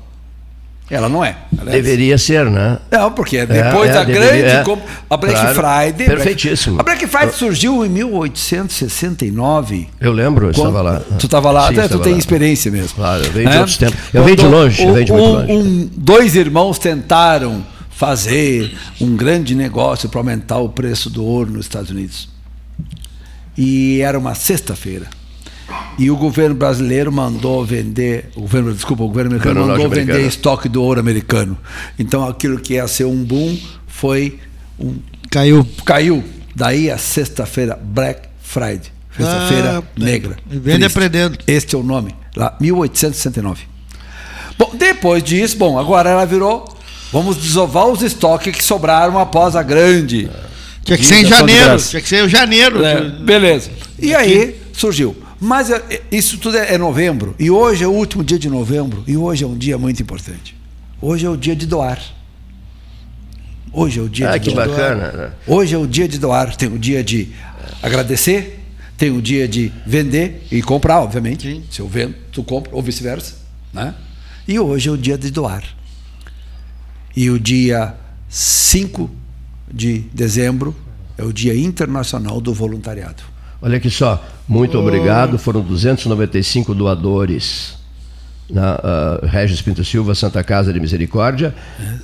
Ela 0.91 1.09
não 1.09 1.25
é. 1.25 1.37
Ela 1.57 1.71
é 1.71 1.75
Deveria 1.75 2.19
ser, 2.19 2.51
né? 2.51 2.79
Não, 2.91 3.13
porque 3.13 3.37
é 3.37 3.47
depois 3.47 3.91
é, 3.91 3.95
da 3.95 4.03
deveria- 4.05 4.29
grande. 4.33 4.47
é. 4.49 4.63
comp- 4.65 4.83
a 5.09 5.17
Black 5.17 5.41
Claro. 5.41 5.55
Friday. 5.55 6.07
Perfeitíssimo. 6.09 6.81
A 6.81 6.83
Black 6.83 7.07
Friday 7.07 7.33
surgiu 7.33 7.87
em 7.87 7.89
1869. 7.89 9.89
Eu 10.01 10.11
lembro, 10.13 10.49
eu 10.49 10.53
Quando- 10.55 10.67
estava 10.69 10.83
lá. 10.83 11.01
Tu 11.19 11.27
estava 11.27 11.51
lá, 11.53 11.69
Sim, 11.69 11.79
até 11.79 11.89
tu 11.89 11.99
tem 12.01 12.13
lá. 12.15 12.19
experiência 12.19 12.71
mesmo. 12.73 12.95
Claro, 12.97 13.23
eu 13.25 13.31
venho 13.33 13.49
de 13.49 13.55
Né? 13.55 13.59
outros 13.61 13.77
tempos. 13.77 13.99
Eu 14.13 14.25
venho 14.25 14.37
de 14.37 14.47
longe, 14.47 14.83
eu 14.83 14.93
venho 14.93 15.07
de 15.07 15.13
muito 15.13 15.25
um- 15.29 15.33
longe. 15.35 15.53
um- 15.53 15.91
dois 15.97 16.35
irmãos 16.35 16.77
tentaram 16.79 17.65
fazer 17.91 18.75
um 19.01 19.15
grande 19.17 19.55
negócio 19.55 20.09
para 20.09 20.19
aumentar 20.21 20.59
o 20.59 20.69
preço 20.71 21.09
do 21.09 21.25
ouro 21.25 21.53
nos 21.53 21.67
Estados 21.67 21.91
Unidos. 21.91 22.29
E 23.57 24.01
era 24.01 24.19
uma 24.19 24.35
sexta-feira. 24.35 25.07
E 25.99 26.11
o 26.11 26.17
governo 26.17 26.55
brasileiro 26.55 27.13
mandou 27.13 27.65
vender, 27.65 28.31
o 28.35 28.41
governo, 28.43 28.73
desculpa, 28.73 29.03
o 29.03 29.09
governo 29.09 29.31
americano 29.33 29.61
mandou 29.61 29.77
vender 29.77 29.89
norte-americano. 29.89 30.29
estoque 30.29 30.69
do 30.69 30.83
ouro 30.83 30.99
americano. 31.01 31.59
Então 31.99 32.27
aquilo 32.27 32.59
que 32.59 32.75
ia 32.75 32.89
ser 32.89 33.05
um 33.05 33.23
boom 33.23 33.59
foi 33.87 34.39
um 34.79 34.97
Caiu. 35.31 35.67
caiu. 35.85 36.25
Daí 36.57 36.91
a 36.91 36.99
sexta-feira, 36.99 37.79
Black 37.81 38.29
Friday. 38.43 38.83
Sexta-feira 39.17 39.79
Ah, 39.79 39.83
negra. 39.97 40.37
vende 40.47 40.85
aprendendo. 40.85 41.39
Este 41.47 41.75
é 41.75 41.79
o 41.79 41.83
nome. 41.83 42.15
Lá, 42.37 42.57
1869. 42.61 43.63
Bom, 44.59 44.73
depois 44.75 45.23
disso, 45.23 45.57
bom, 45.57 45.79
agora 45.79 46.11
ela 46.11 46.25
virou. 46.25 46.65
Vamos 47.13 47.37
desovar 47.37 47.87
os 47.89 48.03
estoques 48.03 48.55
que 48.57 48.63
sobraram 48.65 49.19
após 49.19 49.57
a 49.57 49.63
grande. 49.63 50.31
Tinha 50.85 50.97
que 50.97 51.05
ser 51.05 51.17
em 51.17 51.27
janeiro. 51.27 51.77
Tinha 51.79 52.01
que 52.03 52.09
ser 52.09 52.25
em 52.25 52.29
janeiro. 52.29 52.85
É, 52.85 53.01
beleza. 53.09 53.71
E 53.99 54.15
aí 54.15 54.57
surgiu. 54.73 55.17
Mas 55.41 55.71
é, 55.71 56.03
isso 56.13 56.37
tudo 56.39 56.59
é, 56.59 56.75
é 56.75 56.79
novembro. 56.79 57.35
E 57.39 57.51
hoje 57.51 57.83
é 57.83 57.87
o 57.87 57.93
último 57.93 58.23
dia 58.23 58.39
de 58.39 58.49
novembro. 58.49 59.03
E 59.07 59.17
hoje 59.17 59.43
é 59.45 59.47
um 59.47 59.57
dia 59.57 59.79
muito 59.79 60.03
importante. 60.03 60.55
Hoje 61.01 61.25
é 61.25 61.31
o 61.31 61.37
dia 61.37 61.57
de 61.57 61.67
doar. 61.67 61.99
Hoje 63.73 63.99
é 64.01 64.03
o 64.03 64.09
dia 64.09 64.31
Ah, 64.31 64.37
de 64.39 64.49
que 64.51 64.55
doar. 64.55 64.69
bacana. 64.69 65.13
né? 65.13 65.33
Hoje 65.47 65.75
é 65.75 65.79
o 65.79 65.87
dia 65.87 66.07
de 66.09 66.19
doar. 66.19 66.55
Tem 66.57 66.69
o 66.69 66.79
dia 66.79 67.03
de 67.03 67.29
agradecer, 67.83 68.61
tem 68.99 69.11
o 69.11 69.23
dia 69.23 69.49
de 69.49 69.73
vender 69.87 70.47
e 70.51 70.61
comprar, 70.61 71.01
obviamente. 71.01 71.49
Sim. 71.51 71.65
Se 71.71 71.81
eu 71.81 71.89
vendo, 71.89 72.15
tu 72.33 72.43
compra, 72.43 72.71
ou 72.75 72.83
vice-versa. 72.83 73.37
Né? 73.73 73.95
E 74.47 74.59
hoje 74.59 74.89
é 74.89 74.93
o 74.93 74.97
dia 74.99 75.17
de 75.17 75.31
doar. 75.31 75.65
E 77.17 77.31
o 77.31 77.39
dia 77.39 77.95
5 78.29 79.11
de 79.73 80.01
dezembro 80.13 80.77
é 81.17 81.23
o 81.25 81.33
Dia 81.33 81.57
Internacional 81.57 82.41
do 82.41 82.53
Voluntariado. 82.53 83.23
Olha 83.63 83.77
aqui 83.77 83.91
só, 83.91 84.23
muito 84.49 84.79
obrigado. 84.79 85.39
Foram 85.39 85.61
295 85.61 86.75
doadores 86.75 87.79
na 88.49 88.81
ah, 88.83 89.21
Regis 89.23 89.61
Pinto 89.63 89.85
Silva, 89.85 90.15
Santa 90.15 90.43
Casa 90.43 90.73
de 90.73 90.81
Misericórdia, 90.81 91.55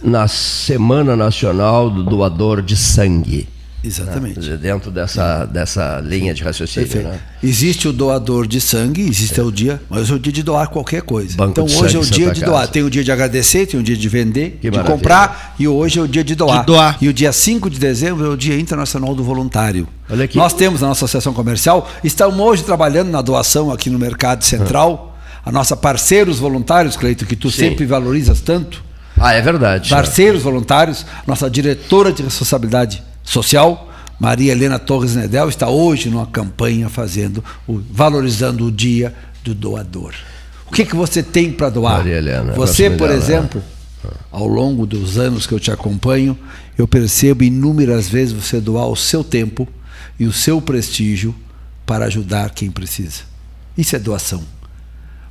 na 0.03 0.29
Semana 0.29 1.17
Nacional 1.17 1.91
do 1.91 2.05
Doador 2.05 2.63
de 2.63 2.77
Sangue. 2.77 3.49
Exatamente. 3.87 4.40
Dentro 4.57 4.90
dessa, 4.90 5.45
dessa 5.45 6.00
linha 6.05 6.35
de 6.35 6.43
raciocínio. 6.43 7.02
Né? 7.05 7.21
Existe 7.43 7.87
o 7.87 7.93
doador 7.93 8.47
de 8.47 8.61
sangue, 8.61 9.02
existe 9.02 9.40
o 9.40 9.50
dia, 9.52 9.81
mas 9.88 10.11
é 10.11 10.14
o 10.14 10.19
dia 10.19 10.33
de 10.33 10.43
doar 10.43 10.69
qualquer 10.69 11.02
coisa. 11.02 11.37
Banco 11.37 11.61
então 11.61 11.64
hoje 11.64 11.97
é 11.97 11.99
o 11.99 12.02
dia 12.02 12.25
Santa 12.26 12.35
de 12.35 12.40
Casa. 12.40 12.52
doar. 12.52 12.69
Tem 12.69 12.83
o 12.83 12.90
dia 12.90 13.05
de 13.05 13.12
agradecer, 13.12 13.66
tem 13.66 13.78
o 13.78 13.83
dia 13.83 13.97
de 13.97 14.09
vender, 14.09 14.59
Que 14.61 14.71
de 14.71 14.76
maravilha. 14.76 14.97
comprar 14.97 15.55
e 15.59 15.69
hoje 15.69 15.99
é 15.99 16.02
o 16.02 16.09
dia 16.09 16.25
de 16.25 16.35
doar. 16.35 16.61
De 16.61 16.66
doar. 16.66 16.99
E 17.00 17.09
o 17.09 17.12
dia 17.12 17.33
5 17.33 17.71
de 17.71 17.78
dezembro 17.78 18.26
é 18.26 18.28
o 18.28 18.37
Dia 18.37 18.59
Internacional 18.59 19.14
do 19.14 19.23
Voluntário. 19.23 19.87
Olha 20.11 20.25
aqui. 20.25 20.37
Nós 20.37 20.52
temos 20.52 20.83
a 20.83 20.88
nossa 20.88 21.05
associação 21.05 21.33
comercial, 21.33 21.88
estamos 22.02 22.38
hoje 22.38 22.64
trabalhando 22.64 23.11
na 23.11 23.23
doação 23.23 23.71
aqui 23.71 23.88
no 23.90 23.99
Mercado 23.99 24.45
Central. 24.45 25.16
A 25.45 25.52
nossa 25.52 25.76
parceiros 25.76 26.40
voluntários, 26.40 26.97
Cleito, 26.97 27.25
que 27.25 27.37
tu 27.37 27.50
Sim. 27.52 27.59
sempre 27.59 27.87
valorizas 27.87 28.40
tanto. 28.40 28.83
Ah, 29.19 29.33
é 29.33 29.40
verdade. 29.40 29.88
Parceiros 29.90 30.43
voluntários, 30.43 31.07
nossa 31.26 31.49
diretora 31.49 32.12
de 32.12 32.23
responsabilidade 32.23 33.02
social, 33.26 33.92
Maria 34.18 34.52
Helena 34.52 34.78
Torres 34.78 35.14
Nedel, 35.14 35.50
está 35.50 35.68
hoje 35.68 36.09
numa 36.09 36.26
campanha 36.26 36.88
fazendo, 36.88 37.45
valorizando 37.68 38.64
o 38.64 38.73
dia 38.73 39.14
do 39.45 39.54
doador. 39.54 40.14
O 40.66 40.73
que, 40.73 40.87
que 40.87 40.97
você 40.97 41.23
tem 41.23 41.52
para 41.52 41.68
doar? 41.68 41.99
Maria 41.99 42.16
Helena, 42.16 42.52
você, 42.52 42.88
por 42.88 43.09
dela, 43.09 43.14
exemplo, 43.14 43.62
ao 44.33 44.47
longo 44.47 44.87
dos 44.87 45.18
anos 45.18 45.47
que 45.47 45.52
eu 45.52 45.61
te 45.61 45.71
acompanho, 45.71 46.38
eu 46.78 46.88
percebo 46.88 47.45
inúmeras 47.45 48.09
vezes 48.09 48.33
você 48.33 48.61
doar 48.61 48.88
o 48.88 48.97
seu 48.97 49.23
tempo 49.23 49.68
e 50.18 50.25
o 50.25 50.33
seu 50.33 50.61
prestígio 50.62 51.35
para 51.85 52.06
ajudar 52.06 52.50
quem 52.50 52.71
precisa. 52.71 53.23
Isso 53.76 53.95
é 53.95 53.99
doação. 53.99 54.42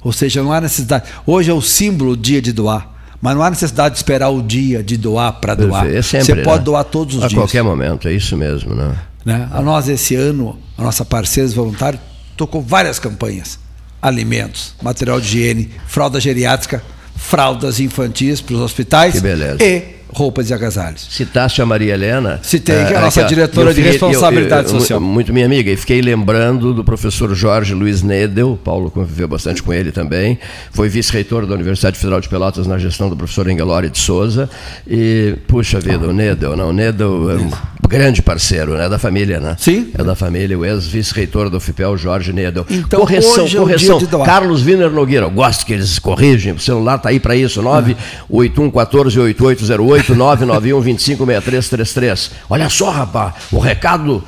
Ou 0.02 0.14
seja, 0.14 0.44
não 0.44 0.54
há 0.54 0.62
necessidade. 0.62 1.10
Hoje 1.26 1.50
é 1.50 1.54
o 1.54 1.62
símbolo 1.62 2.16
do 2.16 2.22
dia 2.22 2.42
de 2.42 2.52
doar. 2.52 2.95
Mas 3.22 3.36
não 3.36 3.42
há 3.44 3.50
necessidade 3.50 3.94
de 3.96 4.00
esperar 4.00 4.30
o 4.30 4.42
dia 4.42 4.84
de 4.84 4.98
doar 4.98 5.34
para 5.34 5.56
doar. 5.56 5.84
Perfeito. 5.84 6.00
É 6.00 6.02
sempre, 6.02 6.26
Você 6.26 6.36
pode 6.44 6.60
né? 6.60 6.64
doar 6.66 6.84
todos 6.84 7.16
os 7.16 7.24
A 7.24 7.28
dias. 7.28 7.40
qualquer 7.40 7.64
momento, 7.64 8.08
é 8.08 8.14
isso 8.14 8.36
mesmo. 8.38 8.76
Né? 8.76 8.96
Né? 9.26 9.50
A 9.52 9.62
nós, 9.62 9.88
esse 9.90 10.16
ano, 10.16 10.58
a 10.78 10.84
nossa 10.84 11.04
parceiros 11.04 11.54
voluntários 11.54 12.02
tocou 12.38 12.62
várias 12.62 13.00
campanhas: 13.00 13.58
alimentos, 14.02 14.74
material 14.82 15.20
de 15.20 15.28
higiene, 15.28 15.72
fralda 15.88 16.20
geriátrica, 16.20 16.84
fraldas 17.16 17.80
infantis 17.80 18.42
para 18.42 18.56
os 18.56 18.62
hospitais 18.62 19.14
Que 19.16 19.22
beleza. 19.22 19.64
e 19.64 19.95
roupas 20.16 20.50
e 20.50 20.54
agasalhos. 20.54 21.08
Citaste 21.12 21.62
a 21.62 21.66
Maria 21.66 21.94
Helena. 21.94 22.40
Citei, 22.42 22.86
que 22.86 22.94
é 22.94 22.96
a 22.96 23.00
ah, 23.00 23.02
nossa 23.04 23.20
aqui, 23.22 23.30
diretora 23.30 23.74
de 23.74 23.76
fiquei- 23.76 23.92
responsabilidade 23.92 24.70
eu- 24.70 24.74
eu- 24.74 24.80
social. 24.80 25.02
Muito 25.02 25.34
minha 25.34 25.46
amiga. 25.46 25.70
E 25.70 25.76
fiquei 25.76 26.02
lembrando 26.02 26.74
do 26.74 26.86
professor 26.86 27.36
Jorge 27.36 27.74
Luiz 27.74 28.02
Nedel. 28.02 28.58
Paulo 28.64 28.90
conviveu 28.90 29.28
bastante 29.28 29.62
com 29.62 29.74
ele 29.74 29.92
também. 29.92 30.40
Foi 30.72 30.88
vice-reitor 30.88 31.46
da 31.46 31.54
Universidade 31.54 31.98
Federal 31.98 32.22
de 32.22 32.30
Pelotas 32.30 32.66
na 32.66 32.78
gestão 32.78 33.10
do 33.10 33.18
professor 33.18 33.50
Engelori 33.50 33.90
de 33.90 34.00
Souza. 34.00 34.50
E, 34.88 35.36
puxa 35.48 35.82
vida, 35.82 36.08
o 36.08 36.14
Nedel, 36.14 36.56
não, 36.56 36.70
o 36.70 36.74
Nedel 36.74 37.32
é 37.32 37.36
um 37.36 37.52
grande 37.88 38.22
parceiro, 38.22 38.78
né? 38.78 38.88
Da 38.88 38.98
família, 38.98 39.42
né? 39.42 39.58
Sim. 39.60 39.92
É 39.98 40.04
da 40.04 40.16
família, 40.16 40.58
o 40.58 40.66
ex-vice-reitor 40.66 41.50
do 41.50 41.60
FIPEL, 41.60 41.98
Jorge 41.98 42.32
Nedel. 42.32 42.66
Então, 42.70 43.02
correção, 43.02 43.44
hoje 43.44 43.58
é 43.58 43.60
correção. 43.60 44.00
Carlos 44.26 44.66
Wiener 44.66 44.92
Nogueira, 44.92 45.26
eu 45.26 45.32
gosto 45.32 45.66
que 45.66 45.74
eles 45.74 46.00
corrigem, 46.00 46.54
o 46.54 46.60
celular 46.60 46.96
está 46.96 47.10
aí 47.10 47.20
para 47.20 47.36
isso, 47.36 47.62
981148808, 47.62 50.05
991256333. 50.14 52.32
Olha 52.50 52.70
só, 52.70 52.90
rapaz, 52.90 53.34
o 53.52 53.60
recado 53.60 54.24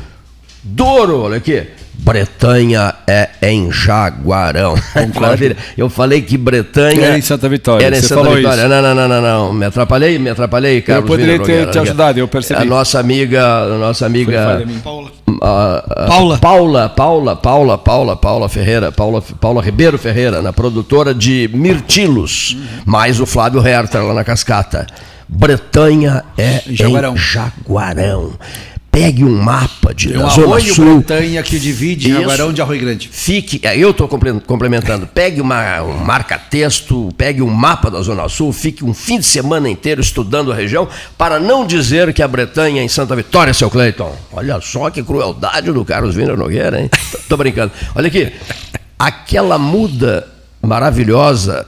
Douro, 0.63 1.21
olha 1.21 1.37
aqui. 1.37 1.63
Bretanha 1.99 2.93
é 3.07 3.29
em 3.41 3.71
Jaguarão. 3.71 4.75
Maravilha. 5.19 5.57
Eu 5.77 5.89
falei 5.89 6.21
que 6.21 6.37
Bretanha 6.37 7.05
Era 7.07 7.17
em 7.17 7.21
Santa 7.21 7.49
Vitória, 7.49 7.85
Era 7.85 7.97
em 7.97 8.01
você 8.01 8.07
Santa 8.09 8.21
falou 8.21 8.35
Vitória. 8.35 8.59
isso. 8.61 8.69
Não, 8.69 8.81
não, 8.81 8.93
não, 8.95 9.07
não, 9.07 9.21
não. 9.21 9.53
Me 9.53 9.65
atrapalhei, 9.65 10.19
me 10.19 10.29
atrapalhei, 10.29 10.81
Carlos. 10.81 11.07
poderia 11.07 11.41
Wiener 11.41 11.65
ter 11.65 11.71
te 11.71 11.79
ajudado, 11.79 12.19
eu 12.19 12.27
percebi. 12.27 12.61
A 12.61 12.65
nossa 12.65 12.99
amiga, 12.99 13.43
a 13.63 13.77
nossa 13.79 14.05
amiga. 14.05 14.63
Paula. 14.83 15.11
a- 15.41 15.83
a- 16.03 16.07
Paula. 16.07 16.37
Paula, 16.37 16.89
Paula, 16.89 17.35
Paula, 17.35 17.77
Paula, 17.77 18.15
Paula 18.15 18.49
Ferreira, 18.49 18.91
Paula, 18.91 19.21
Paula 19.39 19.61
Ribeiro 19.63 19.97
Ferreira, 19.97 20.41
na 20.41 20.53
produtora 20.53 21.13
de 21.15 21.49
Mirtilos, 21.53 22.57
mais 22.85 23.19
o 23.19 23.25
Flávio 23.25 23.65
Herter 23.65 24.03
lá 24.03 24.13
na 24.13 24.23
Cascata. 24.23 24.85
Bretanha 25.27 26.23
é 26.37 26.63
Jaguarão. 26.67 27.13
em 27.13 27.17
Jaguarão. 27.17 28.33
Pegue 28.89 29.23
um 29.23 29.43
mapa 29.43 29.93
de 29.93 30.09
Tem 30.09 30.17
da 30.17 30.25
um 30.25 30.29
Zona 30.31 30.59
Sul. 30.59 30.95
Bretanha 30.95 31.43
que 31.43 31.59
divide 31.59 32.09
Isso. 32.09 32.19
Jaguarão 32.19 32.51
de 32.51 32.61
Arroio 32.63 32.81
Grande. 32.81 33.07
Fique, 33.11 33.59
é, 33.61 33.77
eu 33.77 33.91
estou 33.91 34.07
complementando. 34.07 35.05
Pegue 35.05 35.39
uma, 35.39 35.83
um 35.83 36.03
marca-texto, 36.03 37.13
pegue 37.15 37.43
um 37.43 37.49
mapa 37.49 37.91
da 37.91 38.01
Zona 38.01 38.27
Sul, 38.27 38.51
fique 38.51 38.83
um 38.83 38.95
fim 38.95 39.19
de 39.19 39.25
semana 39.27 39.69
inteiro 39.69 40.01
estudando 40.01 40.51
a 40.51 40.55
região, 40.55 40.87
para 41.15 41.39
não 41.39 41.63
dizer 41.67 42.11
que 42.11 42.23
a 42.23 42.27
Bretanha 42.27 42.81
é 42.81 42.85
em 42.85 42.87
Santa 42.87 43.15
Vitória, 43.15 43.53
seu 43.53 43.69
Cleiton. 43.69 44.15
Olha 44.31 44.59
só 44.61 44.89
que 44.89 45.03
crueldade 45.03 45.71
do 45.71 45.85
Carlos 45.85 46.15
Wiener 46.15 46.35
Nogueira, 46.35 46.81
hein? 46.81 46.89
Tô 47.29 47.37
brincando. 47.37 47.71
Olha 47.93 48.07
aqui, 48.07 48.31
aquela 48.97 49.59
muda 49.59 50.27
maravilhosa, 50.59 51.67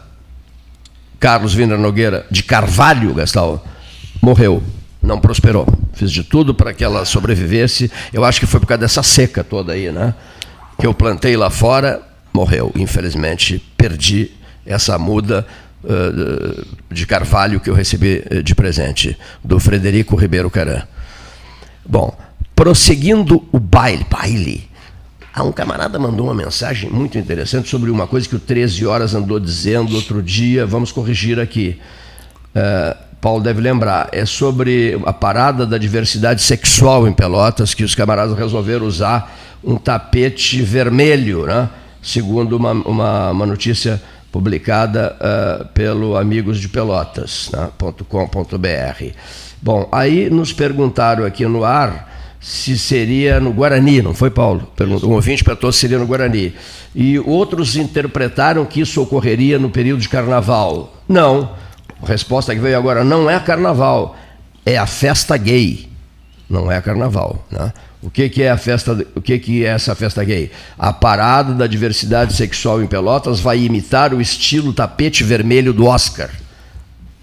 Carlos 1.20 1.56
Wiener 1.56 1.78
Nogueira, 1.78 2.26
de 2.32 2.44
Carvalho, 2.44 3.14
Gastal, 3.14 3.66
morreu. 4.22 4.64
Não 5.02 5.20
prosperou. 5.20 5.66
Fiz 5.94 6.12
de 6.12 6.24
tudo 6.24 6.54
para 6.54 6.74
que 6.74 6.84
ela 6.84 7.06
sobrevivesse. 7.06 7.92
Eu 8.12 8.26
acho 8.26 8.40
que 8.40 8.46
foi 8.46 8.60
por 8.60 8.68
causa 8.68 8.82
dessa 8.82 9.02
seca 9.02 9.44
toda 9.44 9.74
aí, 9.74 9.92
né? 9.92 10.14
Que 10.78 10.86
eu 10.86 10.94
plantei 10.94 11.38
lá 11.38 11.50
fora, 11.50 12.02
morreu. 12.34 12.72
Infelizmente, 12.76 13.64
perdi 13.78 14.32
essa 14.66 14.98
muda 15.00 15.48
eh, 15.84 16.64
de 16.92 17.06
carvalho 17.06 17.60
que 17.60 17.70
eu 17.70 17.74
recebi 17.74 18.22
eh, 18.30 18.42
de 18.42 18.54
presente, 18.54 19.18
do 19.42 19.60
Frederico 19.60 20.18
Ribeiro 20.18 20.50
Caran. 20.50 20.84
Bom, 21.86 22.18
prosseguindo 22.54 23.48
o 23.52 23.60
baile, 23.60 24.06
baile. 24.10 24.69
Ah, 25.39 25.43
um 25.43 25.53
camarada 25.53 25.98
mandou 25.98 26.25
uma 26.25 26.34
mensagem 26.34 26.89
muito 26.89 27.17
interessante 27.17 27.69
sobre 27.69 27.89
uma 27.89 28.05
coisa 28.05 28.27
que 28.27 28.36
o 28.36 28.39
13 28.39 28.86
Horas 28.86 29.15
andou 29.15 29.39
dizendo 29.39 29.96
outro 29.96 30.22
dia, 30.22 30.65
vamos 30.65 30.91
corrigir 30.91 31.39
aqui. 31.39 31.79
Ah, 32.53 32.98
Paulo 33.22 33.41
deve 33.41 33.62
lembrar, 33.62 34.10
é 34.12 34.25
sobre 34.25 35.01
a 35.05 35.13
parada 35.13 35.65
da 35.65 35.77
diversidade 35.77 36.41
sexual 36.41 37.08
em 37.08 37.13
Pelotas, 37.13 37.74
que 37.74 37.86
os 37.86 37.96
camaradas 37.96 38.38
resolveram 38.38 38.86
usar 38.86 39.34
um 39.63 39.77
tapete 39.77 40.62
vermelho, 40.62 41.46
né? 41.46 41.69
segundo 42.01 42.58
uma, 42.58 42.74
uma, 42.74 43.31
uma 43.31 43.46
notícia 43.46 44.01
publicada 44.34 45.15
uh, 45.22 45.65
pelo 45.69 46.17
Amigos 46.17 46.60
de 46.60 46.67
Pelotas.com.br. 46.67 48.58
Né? 48.58 49.12
Bom, 49.62 49.88
aí 49.89 50.29
nos 50.29 50.51
perguntaram 50.51 51.25
aqui 51.25 51.46
no 51.46 51.63
ar 51.63 52.10
se 52.39 52.77
seria 52.77 53.39
no 53.39 53.51
Guarani, 53.51 54.01
não 54.01 54.13
foi, 54.13 54.29
Paulo? 54.29 54.72
Um 55.03 55.12
ouvinte 55.12 55.43
perguntou 55.43 55.72
se 55.72 55.79
seria 55.79 56.00
no 56.00 56.05
Guarani. 56.05 56.53
E 56.96 57.19
outros 57.19 57.75
interpretaram 57.75 58.65
que 58.65 58.81
isso 58.81 59.01
ocorreria 59.01 59.60
no 59.60 59.69
período 59.69 60.00
de 60.00 60.10
carnaval. 60.10 60.96
Não. 61.08 61.51
A 62.01 62.08
resposta 62.08 62.55
que 62.55 62.62
veio 62.62 62.77
agora 62.77 63.03
não 63.03 63.29
é 63.29 63.38
carnaval, 63.39 64.15
é 64.65 64.77
a 64.77 64.88
festa 64.88 65.36
gay. 65.36 65.89
Não 66.50 66.72
é 66.72 66.81
carnaval. 66.81 67.46
Né? 67.51 67.74
O 68.01 68.10
que, 68.10 68.29
que 68.29 68.41
é 68.41 68.50
a 68.50 68.58
festa? 68.58 69.05
O 69.13 69.22
que, 69.22 69.38
que 69.38 69.65
é 69.65 69.69
essa 69.69 69.93
festa 69.93 70.24
gay? 70.24 70.50
A 70.77 70.93
parada 70.93 71.53
da 71.53 71.67
diversidade 71.67 72.34
sexual 72.34 72.81
em 72.81 72.88
Pelotas 72.88 73.41
vai 73.41 73.60
imitar 73.60 74.13
o 74.13 74.22
estilo 74.22 74.72
tapete 74.72 75.24
vermelho 75.24 75.74
do 75.74 75.86
Oscar. 75.86 76.29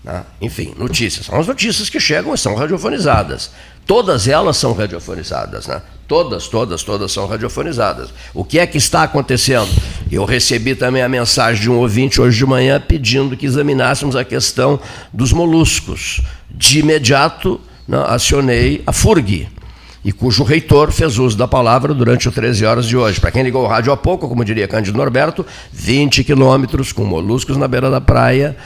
Né? 0.06 0.22
Enfim, 0.40 0.72
notícias. 0.78 1.26
São 1.26 1.40
as 1.40 1.48
notícias 1.48 1.90
que 1.90 1.98
chegam 1.98 2.32
e 2.32 2.38
são 2.38 2.54
radiofonizadas. 2.54 3.50
Todas 3.84 4.28
elas 4.28 4.56
são 4.56 4.72
radiofonizadas, 4.72 5.66
né? 5.66 5.82
Todas, 6.08 6.46
todas, 6.46 6.84
todas 6.84 7.10
são 7.10 7.26
radiofonizadas. 7.26 8.10
O 8.32 8.44
que 8.44 8.60
é 8.60 8.66
que 8.66 8.78
está 8.78 9.02
acontecendo? 9.02 9.68
Eu 10.10 10.24
recebi 10.24 10.76
também 10.76 11.02
a 11.02 11.08
mensagem 11.08 11.62
de 11.62 11.70
um 11.70 11.78
ouvinte 11.78 12.20
hoje 12.20 12.38
de 12.38 12.46
manhã 12.46 12.80
pedindo 12.80 13.36
que 13.36 13.44
examinássemos 13.44 14.14
a 14.14 14.24
questão 14.24 14.78
dos 15.12 15.32
moluscos. 15.32 16.20
De 16.48 16.78
imediato, 16.78 17.60
né, 17.88 17.98
acionei 18.06 18.84
a 18.86 18.92
FURG, 18.92 19.48
e 20.04 20.12
cujo 20.12 20.44
reitor 20.44 20.92
fez 20.92 21.18
uso 21.18 21.36
da 21.36 21.48
palavra 21.48 21.92
durante 21.92 22.28
o 22.28 22.32
13 22.32 22.64
horas 22.64 22.86
de 22.86 22.96
hoje. 22.96 23.20
Para 23.20 23.32
quem 23.32 23.42
ligou 23.42 23.64
o 23.64 23.66
rádio 23.66 23.92
há 23.92 23.96
pouco, 23.96 24.28
como 24.28 24.44
diria 24.44 24.68
Cândido 24.68 24.96
Norberto, 24.96 25.44
20 25.72 26.22
quilômetros 26.22 26.92
com 26.92 27.04
moluscos 27.04 27.56
na 27.56 27.66
beira 27.66 27.90
da 27.90 28.00
praia, 28.00 28.56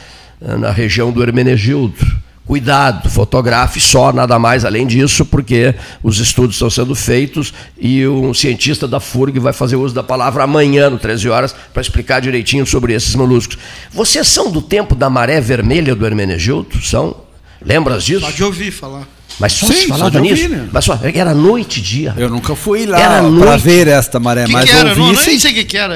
na 0.41 0.71
região 0.71 1.13
do 1.13 1.23
Hermenegildo 1.23 2.21
Cuidado, 2.51 3.09
fotografe 3.09 3.81
só, 3.81 4.13
nada 4.13 4.37
mais 4.37 4.65
além 4.65 4.85
disso, 4.85 5.25
porque 5.25 5.73
os 6.03 6.19
estudos 6.19 6.57
estão 6.57 6.69
sendo 6.69 6.97
feitos 6.97 7.55
e 7.79 8.05
um 8.09 8.35
cientista 8.35 8.89
da 8.89 8.99
FURG 8.99 9.39
vai 9.39 9.53
fazer 9.53 9.77
uso 9.77 9.95
da 9.95 10.03
palavra 10.03 10.43
amanhã, 10.43 10.91
no 10.91 10.99
13 10.99 11.29
horas, 11.29 11.55
para 11.73 11.81
explicar 11.81 12.19
direitinho 12.19 12.67
sobre 12.67 12.93
esses 12.93 13.15
moluscos. 13.15 13.57
Vocês 13.93 14.27
são 14.27 14.51
do 14.51 14.61
tempo 14.61 14.97
da 14.97 15.09
maré 15.09 15.41
vermelha 15.41 15.95
do 15.95 16.05
Hermenegildo? 16.05 16.83
São? 16.83 17.19
Lembras 17.65 18.03
disso? 18.03 18.23
Pode 18.23 18.43
ouvir 18.43 18.73
falar. 18.73 19.07
Mas 19.39 19.53
só 19.53 19.67
Sim, 19.69 19.73
se 19.73 19.87
falava 19.87 20.11
só 20.11 20.19
nisso. 20.19 20.43
Ouvir, 20.43 20.57
né? 20.57 20.69
Mas 20.73 20.85
só, 20.85 20.99
era 21.15 21.33
noite 21.33 21.79
e 21.79 21.83
dia. 21.85 22.15
Eu 22.17 22.29
nunca 22.29 22.57
fui 22.57 22.85
lá 22.85 23.23
para 23.39 23.57
ver 23.59 23.87
esta 23.87 24.19
maré, 24.19 24.47
que 24.47 24.53
mas 24.53 24.69
que 24.69 24.77
era? 24.77 24.89
ouvi. 24.89 25.01
Não, 25.01 25.13
nem 25.13 25.39
sei 25.39 25.53
o 25.53 25.55
que, 25.55 25.65
que 25.65 25.77
era, 25.79 25.95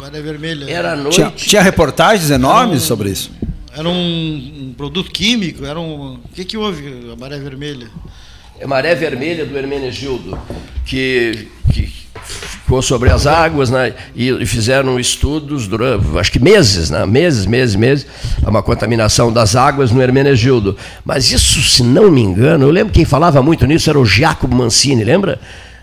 maré 0.00 0.22
vermelha. 0.22 0.64
Era 0.66 0.96
noite. 0.96 1.16
Tinha, 1.16 1.30
tinha 1.30 1.60
reportagens 1.60 2.30
enormes 2.30 2.84
um, 2.84 2.86
sobre 2.86 3.10
isso. 3.10 3.30
Era 3.72 3.88
um, 3.88 3.92
um, 3.94 4.74
produto 4.76 5.10
químico? 5.10 5.64
Era 5.64 5.78
um. 5.78 6.14
O 6.14 6.28
que, 6.34 6.44
que 6.44 6.56
houve, 6.56 7.10
a 7.12 7.16
maré 7.16 7.38
vermelha? 7.38 7.88
É 8.58 8.66
maré 8.66 8.94
vermelha 8.94 9.46
do 9.46 9.56
Hermenegildo, 9.56 10.38
que, 10.84 11.48
que 11.72 11.86
ficou 12.70 12.82
sobre 12.82 13.10
as 13.10 13.26
águas, 13.26 13.70
né? 13.70 13.94
E, 14.14 14.44
fizeram 14.44 14.98
estudos 14.98 15.66
durante, 15.66 16.04
acho 16.18 16.30
que 16.30 16.38
meses, 16.38 16.90
né? 16.90 17.06
Meses, 17.06 17.46
meses, 17.46 17.76
meses, 17.76 18.06
uma 18.42 18.62
contaminação 18.62 19.32
das 19.32 19.56
águas 19.56 19.90
no 19.90 20.02
Hermenegildo. 20.02 20.76
Mas 21.04 21.30
isso, 21.30 21.62
se 21.62 21.82
não 21.82 22.10
me 22.10 22.20
engano, 22.20 22.66
eu 22.66 22.70
lembro 22.70 22.92
quem 22.92 23.04
falava 23.04 23.42
muito 23.42 23.66
nisso 23.66 23.88
era 23.88 23.98
o 23.98 24.04
Giacomo 24.04 24.54
Mancini, 24.54 25.04
lembra? 25.04 25.40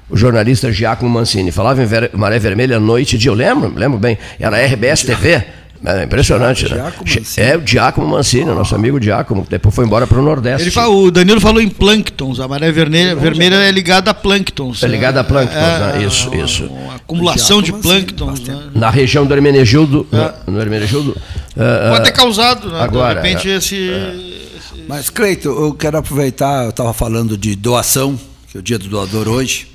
O 0.10 0.16
jornalista 0.16 0.72
Giacomo 0.72 1.10
Mancini 1.10 1.52
falava 1.52 1.84
em 1.84 2.18
Maré 2.18 2.40
Vermelha 2.40 2.80
noite 2.80 3.16
e 3.16 3.20
dia, 3.20 3.32
eu 3.32 3.36
lembro, 3.36 3.74
lembro 3.76 3.98
bem, 3.98 4.18
era 4.40 4.56
a 4.56 4.66
RBS 4.66 5.04
TV. 5.04 5.44
É 5.86 6.04
impressionante, 6.04 6.68
né? 6.74 6.92
É 7.38 7.56
o 7.56 7.62
Diácono 7.62 8.08
Mancini, 8.08 8.46
nosso 8.46 8.74
amigo 8.76 9.00
Diácono, 9.00 9.44
que 9.44 9.50
depois 9.50 9.74
foi 9.74 9.86
embora 9.86 10.08
para 10.08 10.20
o 10.20 10.22
Nordeste. 10.24 10.72
Fala, 10.72 10.90
o 10.90 11.12
Danilo 11.12 11.40
falou 11.40 11.62
em 11.62 11.70
plânctons, 11.70 12.40
a 12.40 12.48
maré 12.48 12.72
vermelha, 12.72 13.16
vermelha 13.16 13.56
é 13.56 13.72
ligada 13.72 14.12
a 14.12 14.14
plânctons. 14.14 14.84
É 14.84 14.88
ligada 14.88 15.20
a 15.20 15.24
plânctons, 15.24 15.56
é, 15.56 15.80
né? 15.80 16.04
Isso, 16.06 16.34
é, 16.34 16.38
isso. 16.38 16.66
Uma 16.66 16.96
acumulação 16.96 17.62
de 17.62 17.72
plânctons. 17.74 18.40
Né? 18.42 18.70
Na 18.74 18.90
região 18.90 19.26
do 19.26 19.34
Hermenegildo. 19.34 20.08
É. 20.12 20.52
No 20.52 20.60
Hermenegildo. 20.60 21.12
Uh, 21.12 21.92
Pode 21.92 22.06
ter 22.06 22.12
causado, 22.12 22.70
né? 22.70 22.82
Agora, 22.82 23.22
de 23.22 23.28
repente, 23.28 23.50
é. 23.50 23.56
esse, 23.56 23.76
esse. 23.76 24.84
Mas, 24.88 25.10
Cleito, 25.10 25.48
eu 25.48 25.74
quero 25.74 25.98
aproveitar, 25.98 26.64
eu 26.64 26.70
estava 26.72 26.94
falando 26.94 27.38
de 27.38 27.56
doação, 27.56 28.20
que 28.50 28.58
é 28.58 28.60
o 28.60 28.64
dia 28.64 28.80
do 28.80 28.88
doador 28.88 29.28
hoje. 29.28 29.68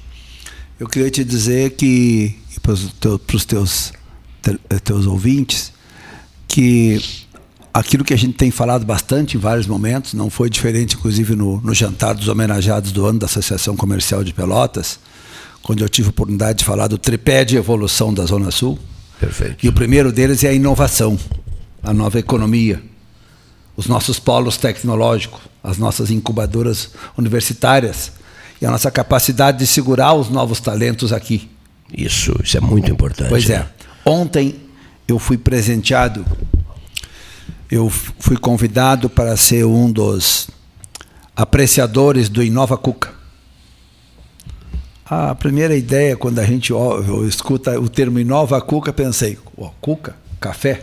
Eu 0.80 0.88
queria 0.88 1.10
te 1.10 1.22
dizer 1.22 1.70
que, 1.70 2.34
para 2.60 2.72
os 2.72 3.44
teus, 3.44 3.92
teus, 4.42 4.58
teus 4.82 5.06
ouvintes, 5.06 5.71
que 6.52 7.02
aquilo 7.72 8.04
que 8.04 8.12
a 8.12 8.16
gente 8.16 8.34
tem 8.34 8.50
falado 8.50 8.84
bastante 8.84 9.38
em 9.38 9.40
vários 9.40 9.66
momentos, 9.66 10.12
não 10.12 10.28
foi 10.28 10.50
diferente, 10.50 10.96
inclusive, 10.96 11.34
no, 11.34 11.58
no 11.62 11.72
jantar 11.72 12.14
dos 12.14 12.28
homenageados 12.28 12.92
do 12.92 13.06
ano 13.06 13.18
da 13.18 13.24
Associação 13.24 13.74
Comercial 13.74 14.22
de 14.22 14.34
Pelotas, 14.34 14.98
quando 15.62 15.80
eu 15.80 15.88
tive 15.88 16.08
a 16.08 16.10
oportunidade 16.10 16.58
de 16.58 16.64
falar 16.66 16.88
do 16.88 16.98
tripé 16.98 17.42
de 17.42 17.56
evolução 17.56 18.12
da 18.12 18.26
Zona 18.26 18.50
Sul. 18.50 18.78
Perfeito. 19.18 19.64
E 19.64 19.68
o 19.68 19.72
primeiro 19.72 20.12
deles 20.12 20.44
é 20.44 20.50
a 20.50 20.52
inovação, 20.52 21.18
a 21.82 21.94
nova 21.94 22.18
economia, 22.18 22.82
os 23.74 23.86
nossos 23.86 24.18
polos 24.18 24.58
tecnológicos, 24.58 25.40
as 25.64 25.78
nossas 25.78 26.10
incubadoras 26.10 26.90
universitárias 27.16 28.12
e 28.60 28.66
a 28.66 28.70
nossa 28.70 28.90
capacidade 28.90 29.58
de 29.58 29.66
segurar 29.66 30.12
os 30.12 30.28
novos 30.28 30.60
talentos 30.60 31.14
aqui. 31.14 31.48
Isso, 31.96 32.38
isso 32.44 32.58
é 32.58 32.60
muito 32.60 32.90
importante. 32.90 33.30
Pois 33.30 33.48
é. 33.48 33.60
Né? 33.60 33.68
Ontem 34.04 34.71
eu 35.12 35.18
fui 35.18 35.36
presenteado, 35.36 36.24
eu 37.70 37.88
fui 37.90 38.36
convidado 38.36 39.08
para 39.08 39.36
ser 39.36 39.64
um 39.64 39.90
dos 39.90 40.48
apreciadores 41.36 42.28
do 42.28 42.42
Inova 42.42 42.76
Cuca. 42.76 43.12
A 45.04 45.34
primeira 45.34 45.76
ideia, 45.76 46.16
quando 46.16 46.38
a 46.38 46.44
gente 46.44 46.72
escuta 47.28 47.78
o 47.78 47.88
termo 47.88 48.18
Inova 48.18 48.60
Cuca, 48.60 48.92
pensei, 48.92 49.38
oh, 49.56 49.68
Cuca? 49.80 50.16
Café? 50.40 50.80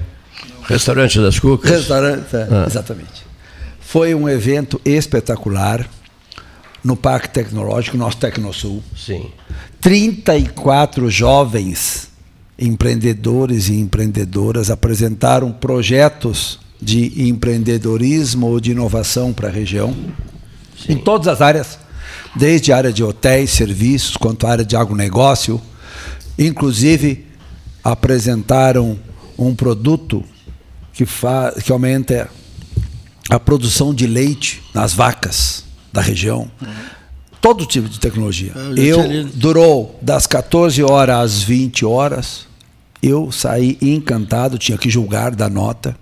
Restaurante 0.63 1.19
das 1.19 1.39
Cucas? 1.39 1.71
Restaurante, 1.71 2.35
é, 2.35 2.47
ah. 2.51 2.65
exatamente. 2.67 3.25
Foi 3.79 4.13
um 4.13 4.29
evento 4.29 4.79
espetacular 4.85 5.89
no 6.83 6.95
Parque 6.95 7.29
Tecnológico, 7.29 7.97
nosso 7.97 8.17
Tecnosul. 8.17 8.83
Sim. 8.95 9.31
34 9.81 11.09
jovens 11.09 12.08
empreendedores 12.59 13.69
e 13.69 13.75
empreendedoras 13.75 14.69
apresentaram 14.69 15.51
projetos 15.51 16.59
de 16.81 17.27
empreendedorismo 17.27 18.47
ou 18.47 18.59
de 18.59 18.71
inovação 18.71 19.33
para 19.33 19.47
a 19.47 19.51
região, 19.51 19.95
Sim. 20.77 20.93
em 20.93 20.97
todas 20.97 21.27
as 21.27 21.41
áreas, 21.41 21.79
desde 22.35 22.71
a 22.71 22.77
área 22.77 22.93
de 22.93 23.03
hotéis, 23.03 23.51
serviços, 23.51 24.17
quanto 24.17 24.45
a 24.45 24.51
área 24.51 24.65
de 24.65 24.75
agronegócio. 24.75 25.59
Inclusive, 26.37 27.25
apresentaram 27.83 28.99
um 29.37 29.55
produto 29.55 30.23
que, 30.93 31.05
faz, 31.05 31.63
que 31.63 31.71
aumenta 31.71 32.29
a 33.29 33.39
produção 33.39 33.93
de 33.93 34.05
leite 34.05 34.61
nas 34.73 34.93
vacas 34.93 35.63
da 35.91 36.01
região. 36.01 36.51
Uhum 36.61 36.99
todo 37.41 37.65
tipo 37.65 37.87
de 37.87 37.99
tecnologia. 37.99 38.51
Eu, 38.75 39.01
eu 39.01 39.23
durou 39.33 39.97
das 40.01 40.27
14 40.27 40.83
horas 40.83 41.17
às 41.17 41.43
20 41.43 41.85
horas, 41.85 42.45
eu 43.01 43.31
saí 43.31 43.77
encantado, 43.81 44.57
tinha 44.57 44.77
que 44.77 44.89
julgar 44.89 45.35
da 45.35 45.49
nota. 45.49 45.95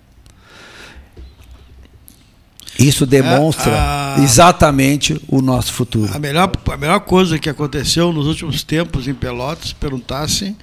Isso 2.79 3.05
demonstra 3.05 3.71
é, 3.71 3.75
a, 3.75 4.15
exatamente 4.19 5.19
o 5.27 5.41
nosso 5.41 5.73
futuro. 5.73 6.11
A 6.13 6.19
melhor, 6.19 6.51
a 6.71 6.77
melhor 6.77 6.99
coisa 6.99 7.39
que 7.39 7.49
aconteceu 7.49 8.13
nos 8.13 8.27
últimos 8.27 8.63
tempos 8.63 9.07
em 9.07 9.15
Pelotas, 9.15 9.73
perguntassem, 9.73 10.55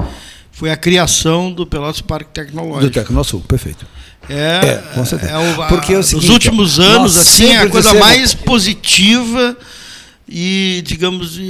foi 0.52 0.70
a 0.70 0.76
criação 0.76 1.52
do 1.52 1.66
Pelotas 1.66 2.00
Parque 2.00 2.30
Tecnológico. 2.30 2.82
Do 2.82 2.90
Tecnosul, 2.90 3.40
perfeito. 3.40 3.84
É, 4.28 4.60
é, 4.64 4.82
com 4.94 5.04
certeza. 5.04 5.32
É 5.32 5.38
o, 5.38 5.66
Porque 5.68 5.92
é 5.92 5.98
o 5.98 6.02
seguinte, 6.02 6.26
nos 6.26 6.32
últimos 6.32 6.80
anos, 6.80 7.16
assim, 7.16 7.52
a 7.56 7.68
coisa 7.68 7.92
mais 7.94 8.32
positiva 8.32 9.56
e, 10.36 10.82
digamos, 10.84 11.40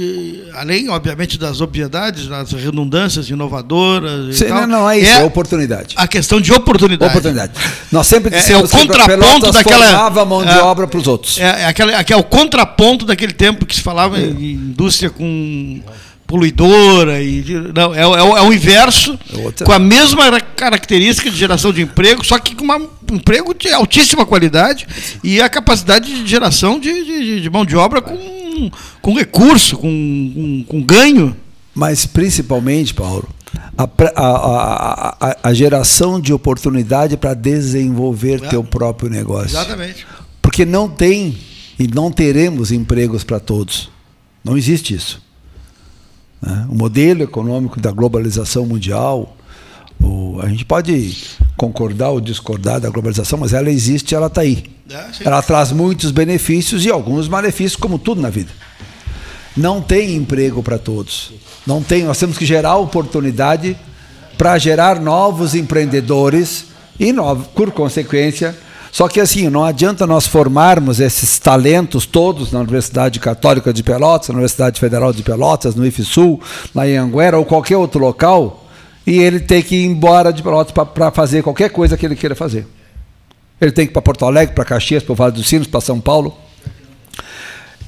além, 0.53 0.89
obviamente, 0.89 1.39
das 1.39 1.59
obviedades, 1.59 2.27
das 2.27 2.51
redundâncias 2.51 3.27
inovadoras. 3.27 4.37
Sim, 4.37 4.45
tal, 4.45 4.61
não, 4.61 4.67
não, 4.67 4.89
é 4.89 4.99
isso, 4.99 5.11
é, 5.11 5.21
é, 5.21 5.23
oportunidade. 5.23 5.95
A 5.97 6.07
questão 6.07 6.39
de 6.39 6.53
oportunidade. 6.53 7.09
Oportunidade. 7.09 7.53
Nós 7.91 8.05
sempre 8.05 8.29
dissemos 8.29 8.71
é, 8.71 8.77
é 8.77 8.83
o 8.83 8.87
contraponto 8.87 9.51
daquela. 9.51 10.25
mão 10.25 10.45
de 10.45 10.51
é, 10.51 10.59
obra 10.59 10.85
para 10.85 10.99
os 10.99 11.07
outros. 11.07 11.39
É, 11.39 11.63
é, 11.63 11.65
aquela, 11.65 11.93
é 11.93 12.15
o 12.15 12.23
contraponto 12.23 13.07
daquele 13.07 13.33
tempo 13.33 13.65
que 13.65 13.75
se 13.75 13.81
falava 13.81 14.19
em 14.19 14.51
indústria 14.51 15.09
com 15.09 15.81
poluidora 16.27 17.21
e 17.21 17.43
não 17.73 17.93
é, 17.93 17.99
é, 17.99 18.03
é 18.03 18.41
o 18.41 18.51
inverso 18.51 19.17
com 19.63 19.71
a 19.71 19.77
mesma 19.77 20.39
característica 20.55 21.29
de 21.29 21.37
geração 21.37 21.71
de 21.71 21.83
emprego 21.83 22.25
só 22.25 22.39
que 22.39 22.55
com 22.55 22.63
uma 22.63 22.81
emprego 23.11 23.53
de 23.53 23.71
altíssima 23.71 24.25
qualidade 24.25 24.87
e 25.23 25.39
a 25.39 25.47
capacidade 25.47 26.23
de 26.23 26.27
geração 26.27 26.79
de, 26.79 26.91
de, 26.91 27.41
de 27.41 27.49
mão 27.51 27.63
de 27.63 27.75
obra 27.75 28.01
com, 28.01 28.17
com 29.01 29.13
recurso, 29.13 29.77
com, 29.77 29.91
com, 30.33 30.63
com 30.67 30.81
ganho. 30.83 31.35
Mas 31.73 32.05
principalmente, 32.05 32.93
Paulo, 32.93 33.27
a, 33.77 33.83
a, 34.15 35.17
a, 35.19 35.37
a 35.43 35.53
geração 35.53 36.19
de 36.19 36.33
oportunidade 36.33 37.17
para 37.17 37.33
desenvolver 37.33 38.43
é. 38.43 38.47
teu 38.49 38.63
próprio 38.63 39.09
negócio. 39.09 39.57
Exatamente. 39.57 40.05
Porque 40.41 40.65
não 40.65 40.87
tem 40.87 41.37
e 41.77 41.87
não 41.87 42.11
teremos 42.11 42.71
empregos 42.71 43.23
para 43.23 43.39
todos. 43.39 43.89
Não 44.43 44.57
existe 44.57 44.93
isso. 44.93 45.21
Né? 46.41 46.65
O 46.69 46.75
modelo 46.75 47.23
econômico 47.23 47.79
da 47.79 47.91
globalização 47.91 48.65
mundial, 48.65 49.34
o, 50.01 50.39
a 50.41 50.47
gente 50.47 50.65
pode 50.65 51.17
concordar 51.55 52.09
ou 52.09 52.21
discordar 52.21 52.79
da 52.79 52.89
globalização, 52.89 53.39
mas 53.39 53.53
ela 53.53 53.69
existe 53.69 54.13
ela 54.13 54.27
está 54.27 54.41
aí. 54.41 54.65
É, 54.89 55.05
ela 55.25 55.41
traz 55.41 55.71
muitos 55.71 56.11
benefícios 56.11 56.85
e 56.85 56.91
alguns 56.91 57.27
malefícios, 57.27 57.75
como 57.75 57.97
tudo 57.97 58.21
na 58.21 58.29
vida. 58.29 58.51
Não 59.55 59.81
tem 59.81 60.15
emprego 60.15 60.61
para 60.61 60.77
todos. 60.77 61.33
Não 61.65 61.81
tem, 61.81 62.03
nós 62.03 62.19
temos 62.19 62.37
que 62.37 62.45
gerar 62.45 62.75
oportunidade 62.75 63.77
para 64.37 64.57
gerar 64.57 64.99
novos 64.99 65.55
empreendedores 65.55 66.65
e, 66.99 67.13
por 67.53 67.71
consequência, 67.71 68.55
só 68.95 69.09
que 69.09 69.19
assim, 69.19 69.49
não 69.49 69.65
adianta 69.65 70.07
nós 70.07 70.25
formarmos 70.25 71.01
esses 71.01 71.37
talentos 71.37 72.05
todos 72.05 72.53
na 72.53 72.59
Universidade 72.59 73.19
Católica 73.19 73.73
de 73.73 73.83
Pelotas, 73.83 74.29
na 74.29 74.35
Universidade 74.35 74.79
Federal 74.79 75.11
de 75.11 75.21
Pelotas, 75.21 75.75
no 75.75 75.85
IFSUL, 75.85 76.39
em 76.85 76.95
Anguera 76.95 77.37
ou 77.37 77.43
qualquer 77.43 77.75
outro 77.75 77.99
local, 77.99 78.64
e 79.05 79.19
ele 79.19 79.39
ter 79.39 79.63
que 79.63 79.75
ir 79.75 79.85
embora 79.85 80.33
de 80.33 80.41
Pelotas 80.41 80.73
para 80.73 81.11
fazer 81.11 81.43
qualquer 81.43 81.69
coisa 81.69 81.95
que 81.95 82.05
ele 82.05 82.15
queira 82.15 82.35
fazer. 82.35 82.65
Ele 83.61 83.71
tem 83.71 83.85
que 83.85 83.91
ir 83.91 83.93
para 83.93 84.01
Porto 84.01 84.25
Alegre, 84.25 84.55
para 84.55 84.65
Caxias, 84.65 85.03
para 85.03 85.13
o 85.13 85.15
Vale 85.15 85.33
dos 85.33 85.47
Sinos, 85.47 85.67
para 85.67 85.79
São 85.79 85.99
Paulo. 85.99 86.35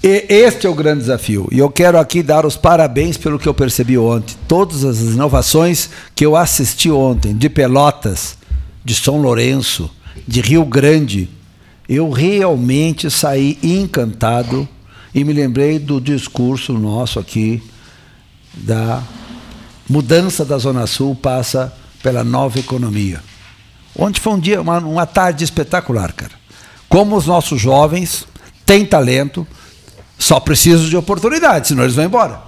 E 0.03 0.25
este 0.29 0.67
é 0.67 0.69
o 0.69 0.75
grande 0.75 1.01
desafio. 1.01 1.47
E 1.51 1.57
eu 1.57 1.69
quero 1.69 1.97
aqui 1.97 2.21
dar 2.21 2.45
os 2.45 2.55
parabéns 2.55 3.17
pelo 3.17 3.39
que 3.39 3.47
eu 3.47 3.53
percebi 3.53 3.97
ontem. 3.97 4.35
Todas 4.47 4.83
as 4.83 4.99
inovações 4.99 5.89
que 6.15 6.25
eu 6.25 6.35
assisti 6.35 6.89
ontem, 6.89 7.35
de 7.35 7.49
Pelotas, 7.49 8.37
de 8.85 8.93
São 8.93 9.19
Lourenço, 9.19 9.89
de 10.27 10.39
Rio 10.39 10.63
Grande, 10.63 11.29
eu 11.89 12.09
realmente 12.11 13.09
saí 13.09 13.57
encantado 13.63 14.67
e 15.13 15.23
me 15.23 15.33
lembrei 15.33 15.79
do 15.79 15.99
discurso 15.99 16.73
nosso 16.73 17.19
aqui 17.19 17.61
da 18.53 19.01
mudança 19.89 20.43
da 20.43 20.57
Zona 20.57 20.85
Sul 20.87 21.15
passa 21.15 21.73
pela 22.03 22.23
nova 22.23 22.59
economia. 22.59 23.21
Ontem 23.97 24.19
foi 24.19 24.33
um 24.33 24.39
dia, 24.39 24.61
uma, 24.61 24.77
uma 24.79 25.05
tarde 25.05 25.43
espetacular, 25.43 26.13
cara. 26.13 26.33
Como 26.87 27.15
os 27.15 27.25
nossos 27.25 27.59
jovens 27.59 28.27
têm 28.65 28.85
talento, 28.85 29.45
só 30.17 30.39
precisam 30.39 30.87
de 30.87 30.95
oportunidade, 30.95 31.69
senão 31.69 31.83
eles 31.83 31.95
vão 31.95 32.05
embora. 32.05 32.47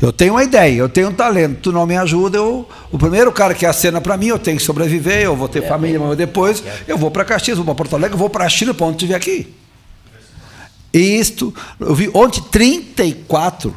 Eu 0.00 0.12
tenho 0.12 0.34
uma 0.34 0.44
ideia, 0.44 0.76
eu 0.76 0.88
tenho 0.88 1.08
um 1.08 1.12
talento, 1.12 1.58
tu 1.60 1.72
não 1.72 1.84
me 1.84 1.96
ajuda, 1.96 2.38
eu, 2.38 2.68
o 2.92 2.96
primeiro 2.96 3.32
cara 3.32 3.52
que 3.52 3.66
acena 3.66 4.00
para 4.00 4.16
mim, 4.16 4.28
eu 4.28 4.38
tenho 4.38 4.56
que 4.56 4.62
sobreviver, 4.62 5.22
eu 5.22 5.34
vou 5.34 5.48
ter 5.48 5.64
é, 5.64 5.66
família, 5.66 5.98
mas 5.98 6.16
depois 6.16 6.62
eu 6.86 6.96
vou 6.96 7.10
para 7.10 7.24
Caxias, 7.24 7.56
vou 7.56 7.64
para 7.64 7.74
Porto 7.74 7.96
Alegre, 7.96 8.14
eu 8.14 8.18
vou 8.18 8.30
para 8.30 8.44
a 8.44 8.48
China, 8.48 8.72
para 8.72 8.86
onde 8.86 8.96
estiver 8.96 9.16
aqui. 9.16 9.52
E 10.94 11.18
isto, 11.18 11.52
eu 11.80 11.94
vi 11.96 12.08
ontem 12.14 12.40
34 12.40 13.74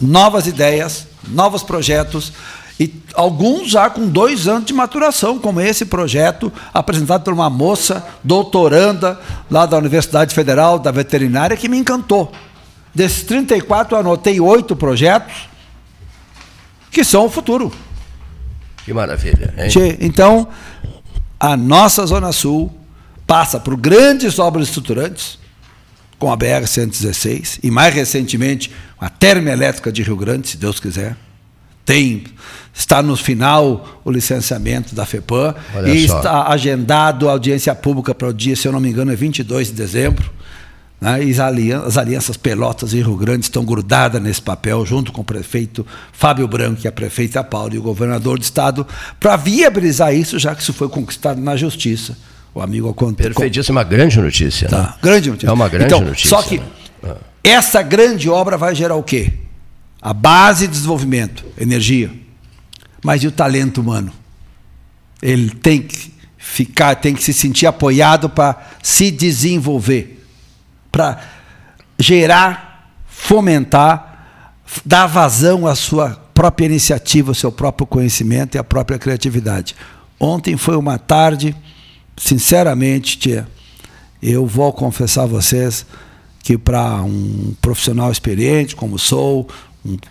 novas 0.00 0.46
ideias, 0.46 1.06
novos 1.28 1.62
projetos, 1.62 2.32
e 2.78 2.94
alguns 3.14 3.70
já 3.70 3.88
com 3.88 4.06
dois 4.06 4.46
anos 4.46 4.66
de 4.66 4.74
maturação, 4.74 5.38
como 5.38 5.60
esse 5.60 5.86
projeto 5.86 6.52
apresentado 6.74 7.22
por 7.22 7.32
uma 7.32 7.48
moça 7.48 8.06
doutoranda 8.22 9.18
lá 9.50 9.64
da 9.64 9.78
Universidade 9.78 10.34
Federal 10.34 10.78
da 10.78 10.90
Veterinária 10.90 11.56
que 11.56 11.68
me 11.68 11.78
encantou. 11.78 12.30
Desses 12.94 13.22
34, 13.24 13.94
eu 13.94 14.00
anotei 14.00 14.40
oito 14.40 14.76
projetos 14.76 15.48
que 16.90 17.02
são 17.02 17.26
o 17.26 17.30
futuro. 17.30 17.72
Que 18.84 18.92
maravilha. 18.92 19.54
Hein? 19.58 19.98
Então, 20.00 20.48
a 21.38 21.56
nossa 21.56 22.06
Zona 22.06 22.32
Sul 22.32 22.72
passa 23.26 23.58
por 23.58 23.76
grandes 23.76 24.38
obras 24.38 24.68
estruturantes, 24.68 25.38
com 26.18 26.32
a 26.32 26.36
BR-116, 26.36 27.60
e 27.62 27.70
mais 27.70 27.94
recentemente, 27.94 28.70
a 28.98 29.08
termoelétrica 29.08 29.92
de 29.92 30.02
Rio 30.02 30.16
Grande, 30.16 30.48
se 30.48 30.56
Deus 30.56 30.80
quiser. 30.80 31.16
Tem, 31.84 32.24
está 32.74 33.00
no 33.02 33.16
final 33.16 34.00
o 34.04 34.10
licenciamento 34.10 34.94
da 34.94 35.06
FEPAM 35.06 35.54
Olha 35.74 35.88
e 35.88 36.08
só. 36.08 36.16
está 36.16 36.48
agendado 36.48 37.28
a 37.28 37.32
audiência 37.32 37.74
pública 37.74 38.14
para 38.14 38.28
o 38.28 38.32
dia, 38.32 38.56
se 38.56 38.66
eu 38.66 38.72
não 38.72 38.80
me 38.80 38.88
engano, 38.88 39.12
é 39.12 39.16
22 39.16 39.68
de 39.68 39.74
dezembro. 39.74 40.30
Né? 41.00 41.24
E 41.24 41.30
as 41.30 41.96
alianças 41.96 42.36
Pelotas 42.36 42.92
e 42.92 42.96
Rio 42.96 43.16
Grande 43.16 43.44
estão 43.44 43.64
grudadas 43.64 44.20
nesse 44.20 44.42
papel, 44.42 44.84
junto 44.84 45.12
com 45.12 45.20
o 45.20 45.24
prefeito 45.24 45.86
Fábio 46.12 46.48
Branco, 46.48 46.80
que 46.80 46.88
é 46.88 46.90
prefeito 46.90 47.34
da 47.34 47.44
Paulo, 47.44 47.74
e 47.74 47.78
o 47.78 47.82
governador 47.82 48.38
do 48.38 48.42
estado, 48.42 48.86
para 49.20 49.36
viabilizar 49.36 50.14
isso, 50.14 50.38
já 50.38 50.54
que 50.54 50.62
isso 50.62 50.72
foi 50.72 50.88
conquistado 50.88 51.40
na 51.40 51.56
justiça. 51.56 52.16
O 52.56 52.62
amigo 52.62 52.94
Perfeitíssima, 52.94 53.84
com... 53.84 53.90
grande 53.90 54.18
notícia. 54.18 54.66
Tá. 54.66 54.82
Né? 54.82 54.94
Grande 55.02 55.28
notícia. 55.28 55.50
É 55.50 55.52
uma 55.52 55.68
grande 55.68 55.84
então, 55.84 56.00
notícia. 56.00 56.30
Só 56.30 56.42
que 56.42 56.56
né? 56.56 56.64
ah. 57.04 57.16
essa 57.44 57.82
grande 57.82 58.30
obra 58.30 58.56
vai 58.56 58.74
gerar 58.74 58.94
o 58.94 59.02
quê? 59.02 59.30
A 60.00 60.14
base 60.14 60.66
de 60.66 60.72
desenvolvimento, 60.72 61.44
energia. 61.60 62.10
Mas 63.04 63.22
e 63.22 63.26
o 63.26 63.30
talento 63.30 63.82
humano? 63.82 64.10
Ele 65.20 65.50
tem 65.50 65.82
que 65.82 66.10
ficar, 66.38 66.94
tem 66.94 67.14
que 67.14 67.22
se 67.22 67.34
sentir 67.34 67.66
apoiado 67.66 68.30
para 68.30 68.56
se 68.82 69.10
desenvolver 69.10 70.24
para 70.90 71.20
gerar, 71.98 72.90
fomentar, 73.06 74.54
dar 74.82 75.06
vazão 75.06 75.66
à 75.66 75.74
sua 75.74 76.18
própria 76.32 76.64
iniciativa, 76.64 77.32
ao 77.32 77.34
seu 77.34 77.52
próprio 77.52 77.86
conhecimento 77.86 78.54
e 78.54 78.58
à 78.58 78.64
própria 78.64 78.98
criatividade. 78.98 79.76
Ontem 80.18 80.56
foi 80.56 80.74
uma 80.74 80.96
tarde, 80.98 81.54
sinceramente, 82.16 83.18
tia, 83.18 83.46
eu 84.22 84.46
vou 84.46 84.72
confessar 84.72 85.24
a 85.24 85.26
vocês 85.26 85.86
que 86.42 86.56
para 86.56 87.02
um 87.02 87.54
profissional 87.60 88.10
experiente 88.10 88.76
como 88.76 88.98
sou, 88.98 89.48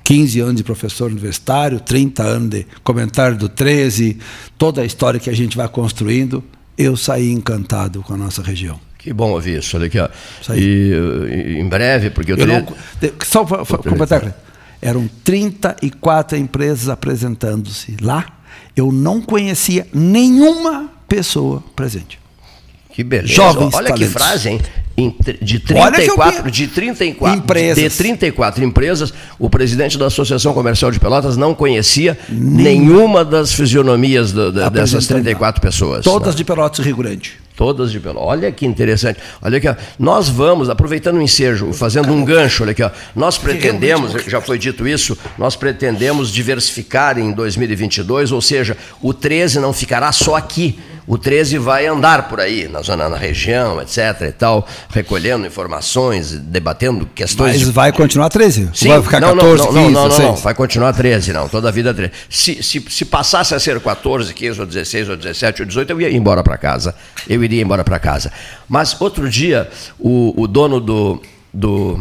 15 0.03 0.39
anos 0.39 0.55
de 0.55 0.63
professor 0.63 1.09
universitário, 1.09 1.79
30 1.79 2.23
anos 2.23 2.49
de 2.49 2.67
comentário 2.83 3.37
do 3.37 3.49
13, 3.49 4.17
toda 4.57 4.81
a 4.81 4.85
história 4.85 5.19
que 5.19 5.29
a 5.29 5.35
gente 5.35 5.57
vai 5.57 5.67
construindo, 5.67 6.43
eu 6.77 6.95
saí 6.95 7.31
encantado 7.31 8.01
com 8.01 8.13
a 8.13 8.17
nossa 8.17 8.41
região. 8.41 8.79
Que 8.97 9.13
bom 9.13 9.31
ouvir 9.31 9.59
isso. 9.59 9.77
Olha 9.77 9.87
aqui, 9.87 9.99
ó. 9.99 10.09
E, 10.53 10.91
e, 11.31 11.59
em 11.59 11.67
breve, 11.67 12.09
porque 12.09 12.31
eu, 12.31 12.37
eu 12.37 12.45
teria... 12.45 12.61
não, 12.61 13.11
Só 13.23 13.43
para 13.43 13.77
completar, 13.77 14.35
eram 14.81 15.09
34 15.23 16.37
empresas 16.37 16.89
apresentando-se 16.89 17.97
lá. 18.01 18.25
Eu 18.75 18.91
não 18.91 19.21
conhecia 19.21 19.87
nenhuma 19.93 20.94
pessoa 21.07 21.63
presente. 21.75 22.19
Que 22.95 23.03
beleza. 23.03 23.33
Jovens 23.33 23.73
Olha 23.73 23.89
talentos. 23.89 24.07
que 24.07 24.13
frase, 24.13 24.49
hein? 24.49 24.61
De 25.41 25.59
34, 25.59 26.49
de 26.49 26.67
34, 26.67 27.37
empresas. 27.37 27.83
de 27.83 27.89
34 27.89 28.63
empresas, 28.63 29.13
o 29.37 29.49
presidente 29.49 29.97
da 29.97 30.05
Associação 30.05 30.53
Comercial 30.53 30.89
de 30.89 31.01
Pelotas 31.01 31.35
não 31.35 31.53
conhecia 31.53 32.17
nenhuma 32.29 33.25
das 33.25 33.51
fisionomias 33.51 34.31
do, 34.31 34.53
da, 34.53 34.69
dessas 34.69 35.05
34 35.05 35.61
pessoas. 35.61 36.05
Todas 36.05 36.33
né? 36.33 36.37
de 36.37 36.45
Pelotas 36.45 36.79
e 36.79 36.83
Rio 36.83 36.95
Grande. 36.95 37.33
Todas 37.57 37.91
de 37.91 37.99
Pelotas. 37.99 38.25
Olha 38.25 38.49
que 38.53 38.65
interessante. 38.65 39.19
Olha 39.41 39.57
aqui, 39.57 39.67
ó. 39.67 39.75
nós 39.99 40.29
vamos, 40.29 40.69
aproveitando 40.69 41.17
o 41.17 41.21
ensejo, 41.21 41.73
fazendo 41.73 42.13
um 42.13 42.23
gancho, 42.23 42.63
olha 42.63 42.71
aqui, 42.71 42.83
ó. 42.83 42.89
nós 43.13 43.37
pretendemos, 43.37 44.13
já 44.25 44.39
foi 44.39 44.57
dito 44.57 44.87
isso, 44.87 45.17
nós 45.37 45.57
pretendemos 45.57 46.31
diversificar 46.31 47.19
em 47.19 47.33
2022, 47.33 48.31
ou 48.31 48.41
seja, 48.41 48.77
o 49.01 49.13
13 49.13 49.59
não 49.59 49.73
ficará 49.73 50.13
só 50.13 50.35
aqui 50.35 50.79
o 51.07 51.17
13 51.17 51.57
vai 51.57 51.85
andar 51.85 52.27
por 52.27 52.39
aí, 52.39 52.67
na 52.67 52.81
zona, 52.81 53.07
na 53.07 53.17
região, 53.17 53.81
etc 53.81 54.21
e 54.21 54.31
tal, 54.31 54.67
recolhendo 54.89 55.45
informações, 55.45 56.31
debatendo 56.31 57.05
questões. 57.05 57.53
Mas 57.53 57.59
de... 57.59 57.71
vai 57.71 57.91
continuar 57.91 58.29
13? 58.29 58.69
Sim, 58.73 58.89
vai 58.89 59.01
ficar 59.01 59.19
não, 59.19 59.35
14, 59.35 59.63
não, 59.63 59.71
não, 59.71 59.81
15, 59.81 59.93
não, 59.93 60.07
não, 60.09 60.19
não, 60.19 60.35
vai 60.35 60.55
continuar 60.55 60.93
13, 60.93 61.33
não, 61.33 61.47
toda 61.47 61.69
a 61.69 61.71
vida 61.71 61.93
13. 61.93 62.11
Se, 62.29 62.63
se, 62.63 62.83
se 62.89 63.05
passasse 63.05 63.53
a 63.53 63.59
ser 63.59 63.79
14, 63.79 64.33
15, 64.33 64.59
ou 64.59 64.65
16, 64.65 65.09
ou 65.09 65.17
17, 65.17 65.61
ou 65.61 65.67
18, 65.67 65.89
eu 65.91 66.01
ia 66.01 66.11
embora 66.11 66.43
para 66.43 66.57
casa. 66.57 66.95
Eu 67.29 67.43
iria 67.43 67.61
embora 67.61 67.83
para 67.83 67.99
casa. 67.99 68.31
Mas 68.67 68.99
outro 68.99 69.29
dia, 69.29 69.69
o, 69.99 70.33
o 70.41 70.47
dono 70.47 70.79
do, 70.79 71.21
do 71.53 71.99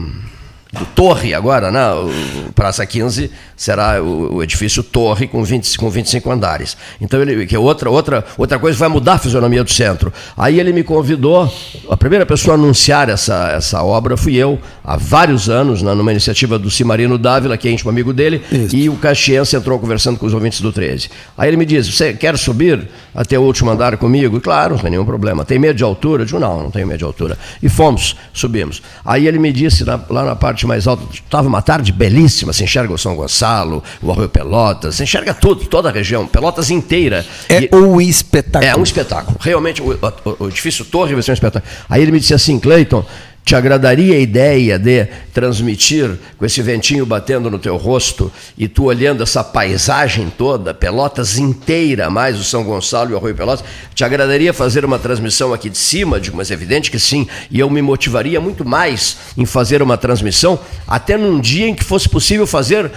do 0.74 0.84
Torre 0.86 1.32
agora, 1.34 1.70
né? 1.70 1.92
O 1.92 2.52
Praça 2.52 2.84
15 2.84 3.30
será 3.56 4.02
o, 4.02 4.36
o, 4.36 4.42
edifício 4.42 4.82
Torre 4.82 5.26
com, 5.26 5.42
20, 5.42 5.78
com 5.78 5.88
25 5.88 6.30
andares. 6.30 6.76
Então 7.00 7.20
ele 7.22 7.46
que 7.46 7.54
é 7.54 7.58
outra 7.58 7.88
outra 7.88 8.24
outra 8.36 8.58
coisa 8.58 8.78
vai 8.78 8.88
mudar 8.88 9.14
a 9.14 9.18
fisionomia 9.18 9.64
do 9.64 9.70
centro. 9.70 10.12
Aí 10.36 10.58
ele 10.60 10.72
me 10.72 10.82
convidou, 10.82 11.52
a 11.88 11.96
primeira 11.96 12.26
pessoa 12.26 12.54
a 12.54 12.58
anunciar 12.58 13.08
essa 13.08 13.52
essa 13.52 13.82
obra 13.82 14.16
fui 14.16 14.36
eu, 14.36 14.58
há 14.82 14.96
vários 14.96 15.48
anos, 15.48 15.82
né, 15.82 15.94
numa 15.94 16.10
iniciativa 16.10 16.58
do 16.58 16.70
Cimarino 16.70 17.16
Dávila, 17.16 17.56
que 17.56 17.68
é 17.68 17.70
íntimo 17.70 17.90
amigo 17.90 18.12
dele, 18.12 18.42
Isso. 18.50 18.76
e 18.76 18.88
o 18.88 18.96
Caxiense 18.96 19.56
entrou 19.56 19.78
conversando 19.78 20.18
com 20.18 20.26
os 20.26 20.34
ouvintes 20.34 20.60
do 20.60 20.72
13. 20.72 21.08
Aí 21.38 21.48
ele 21.48 21.56
me 21.56 21.64
disse: 21.64 21.92
"Você 21.92 22.12
quer 22.12 22.36
subir 22.36 22.88
até 23.14 23.38
o 23.38 23.42
último 23.42 23.70
andar 23.70 23.96
comigo?" 23.96 24.40
Claro, 24.40 24.74
não 24.74 24.82
tem 24.82 24.90
nenhum 24.90 25.04
problema. 25.04 25.44
Tem 25.44 25.58
medo 25.58 25.76
de 25.76 25.84
altura? 25.84 26.22
Eu 26.22 26.26
digo: 26.26 26.38
"Não, 26.38 26.64
não 26.64 26.70
tenho 26.70 26.86
medo 26.86 26.98
de 26.98 27.04
altura." 27.04 27.38
E 27.62 27.68
fomos, 27.68 28.16
subimos. 28.32 28.82
Aí 29.04 29.26
ele 29.26 29.38
me 29.38 29.52
disse 29.52 29.84
lá 29.84 30.24
na 30.24 30.34
parte 30.34 30.63
mais 30.66 30.86
alta, 30.86 31.02
estava 31.12 31.48
uma 31.48 31.62
tarde 31.62 31.92
belíssima, 31.92 32.52
se 32.52 32.64
enxerga 32.64 32.92
o 32.92 32.98
São 32.98 33.14
Gonçalo, 33.14 33.82
o 34.02 34.10
Arroio 34.10 34.28
Pelotas, 34.28 34.96
se 34.96 35.02
enxerga 35.02 35.34
tudo, 35.34 35.66
toda 35.66 35.88
a 35.88 35.92
região, 35.92 36.26
Pelotas 36.26 36.70
inteira. 36.70 37.24
É 37.48 37.62
e, 37.62 37.74
um 37.74 38.00
espetáculo. 38.00 38.70
É 38.70 38.76
um 38.76 38.82
espetáculo. 38.82 39.36
Realmente, 39.40 39.82
o, 39.82 39.92
o, 39.92 40.44
o 40.44 40.48
edifício 40.48 40.84
Torre 40.84 41.14
vai 41.14 41.22
ser 41.22 41.32
um 41.32 41.34
espetáculo. 41.34 41.72
Aí 41.88 42.02
ele 42.02 42.12
me 42.12 42.20
disse 42.20 42.34
assim, 42.34 42.58
Cleiton, 42.58 43.04
te 43.44 43.54
agradaria 43.54 44.14
a 44.14 44.18
ideia 44.18 44.78
de 44.78 45.06
transmitir 45.32 46.18
com 46.38 46.46
esse 46.46 46.62
ventinho 46.62 47.04
batendo 47.04 47.50
no 47.50 47.58
teu 47.58 47.76
rosto 47.76 48.32
e 48.56 48.66
tu 48.66 48.84
olhando 48.84 49.22
essa 49.22 49.44
paisagem 49.44 50.32
toda, 50.36 50.72
Pelotas 50.72 51.36
inteira, 51.36 52.08
mais 52.08 52.40
o 52.40 52.44
São 52.44 52.64
Gonçalo 52.64 53.10
e 53.10 53.14
o 53.14 53.18
Arroio 53.18 53.34
Pelotas? 53.34 53.64
Te 53.94 54.02
agradaria 54.02 54.54
fazer 54.54 54.82
uma 54.84 54.98
transmissão 54.98 55.52
aqui 55.52 55.68
de 55.68 55.76
cima? 55.76 56.18
Digo, 56.18 56.38
mas 56.38 56.50
é 56.50 56.54
evidente 56.54 56.90
que 56.90 56.98
sim. 56.98 57.28
E 57.50 57.60
eu 57.60 57.68
me 57.68 57.82
motivaria 57.82 58.40
muito 58.40 58.64
mais 58.64 59.18
em 59.36 59.44
fazer 59.44 59.82
uma 59.82 59.98
transmissão, 59.98 60.58
até 60.88 61.18
num 61.18 61.38
dia 61.38 61.68
em 61.68 61.74
que 61.74 61.84
fosse 61.84 62.08
possível 62.08 62.46
fazer 62.46 62.90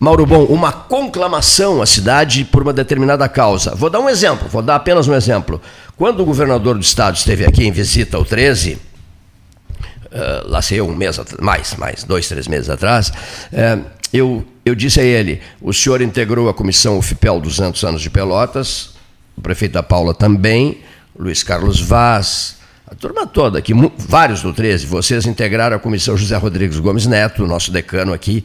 Mauro 0.00 0.26
Bom, 0.26 0.44
uma 0.44 0.72
conclamação 0.72 1.82
à 1.82 1.86
cidade 1.86 2.44
por 2.44 2.62
uma 2.62 2.72
determinada 2.72 3.28
causa. 3.28 3.74
Vou 3.74 3.90
dar 3.90 4.00
um 4.00 4.08
exemplo, 4.08 4.48
vou 4.48 4.62
dar 4.62 4.76
apenas 4.76 5.08
um 5.08 5.14
exemplo. 5.14 5.60
Quando 5.96 6.20
o 6.20 6.24
governador 6.26 6.74
do 6.74 6.82
estado 6.82 7.16
esteve 7.16 7.46
aqui 7.46 7.66
em 7.66 7.72
visita 7.72 8.18
ao 8.18 8.24
13, 8.24 8.78
uh, 10.16 10.48
lá 10.48 10.62
sei 10.62 10.80
eu, 10.80 10.88
um 10.88 10.94
mês, 10.94 11.20
mais, 11.40 11.74
mais, 11.76 12.04
dois, 12.04 12.28
três 12.28 12.48
meses 12.48 12.70
atrás, 12.70 13.08
uh, 13.08 13.84
eu, 14.12 14.44
eu 14.64 14.74
disse 14.74 15.00
a 15.00 15.04
ele, 15.04 15.40
o 15.60 15.72
senhor 15.72 16.00
integrou 16.00 16.48
a 16.48 16.54
comissão 16.54 16.98
UFPEL 16.98 17.40
200 17.40 17.84
anos 17.84 18.02
de 18.02 18.10
Pelotas, 18.10 18.90
o 19.36 19.40
prefeito 19.40 19.72
da 19.72 19.82
Paula 19.82 20.14
também, 20.14 20.80
Luiz 21.18 21.42
Carlos 21.42 21.80
Vaz, 21.80 22.56
a 22.86 22.94
turma 22.94 23.26
toda 23.26 23.58
aqui, 23.58 23.72
vários 23.98 24.42
do 24.42 24.52
13, 24.52 24.86
vocês 24.86 25.26
integraram 25.26 25.76
a 25.76 25.78
comissão 25.78 26.16
José 26.16 26.36
Rodrigues 26.36 26.78
Gomes 26.78 27.06
Neto, 27.06 27.46
nosso 27.46 27.70
decano 27.70 28.12
aqui, 28.12 28.44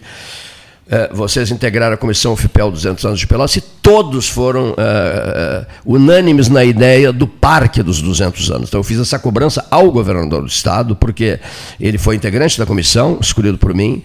vocês 1.13 1.51
integraram 1.51 1.93
a 1.93 1.97
comissão 1.97 2.35
FIPEL 2.35 2.71
200 2.71 3.05
anos 3.05 3.19
de 3.19 3.27
Pelotas 3.27 3.55
e 3.55 3.61
todos 3.61 4.27
foram 4.27 4.71
uh, 4.71 5.65
unânimes 5.85 6.49
na 6.49 6.63
ideia 6.63 7.13
do 7.13 7.25
parque 7.27 7.81
dos 7.81 8.01
200 8.01 8.51
anos. 8.51 8.69
Então 8.69 8.79
eu 8.79 8.83
fiz 8.83 8.99
essa 8.99 9.17
cobrança 9.17 9.65
ao 9.71 9.91
governador 9.91 10.41
do 10.41 10.47
estado, 10.47 10.95
porque 10.95 11.39
ele 11.79 11.97
foi 11.97 12.15
integrante 12.15 12.59
da 12.59 12.65
comissão, 12.65 13.17
escolhido 13.21 13.57
por 13.57 13.73
mim, 13.73 14.03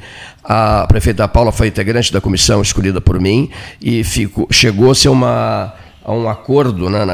a 0.49 0.87
prefeita 0.87 1.27
Paula 1.27 1.51
foi 1.51 1.67
integrante 1.67 2.13
da 2.13 2.21
comissão, 2.21 2.63
escolhida 2.63 3.01
por 3.01 3.21
mim, 3.21 3.51
e 3.83 4.03
chegou-se 4.51 5.09
a 5.09 5.11
uma 5.11 5.75
a 6.07 6.13
um 6.13 6.29
acordo 6.29 6.89
né, 6.89 7.05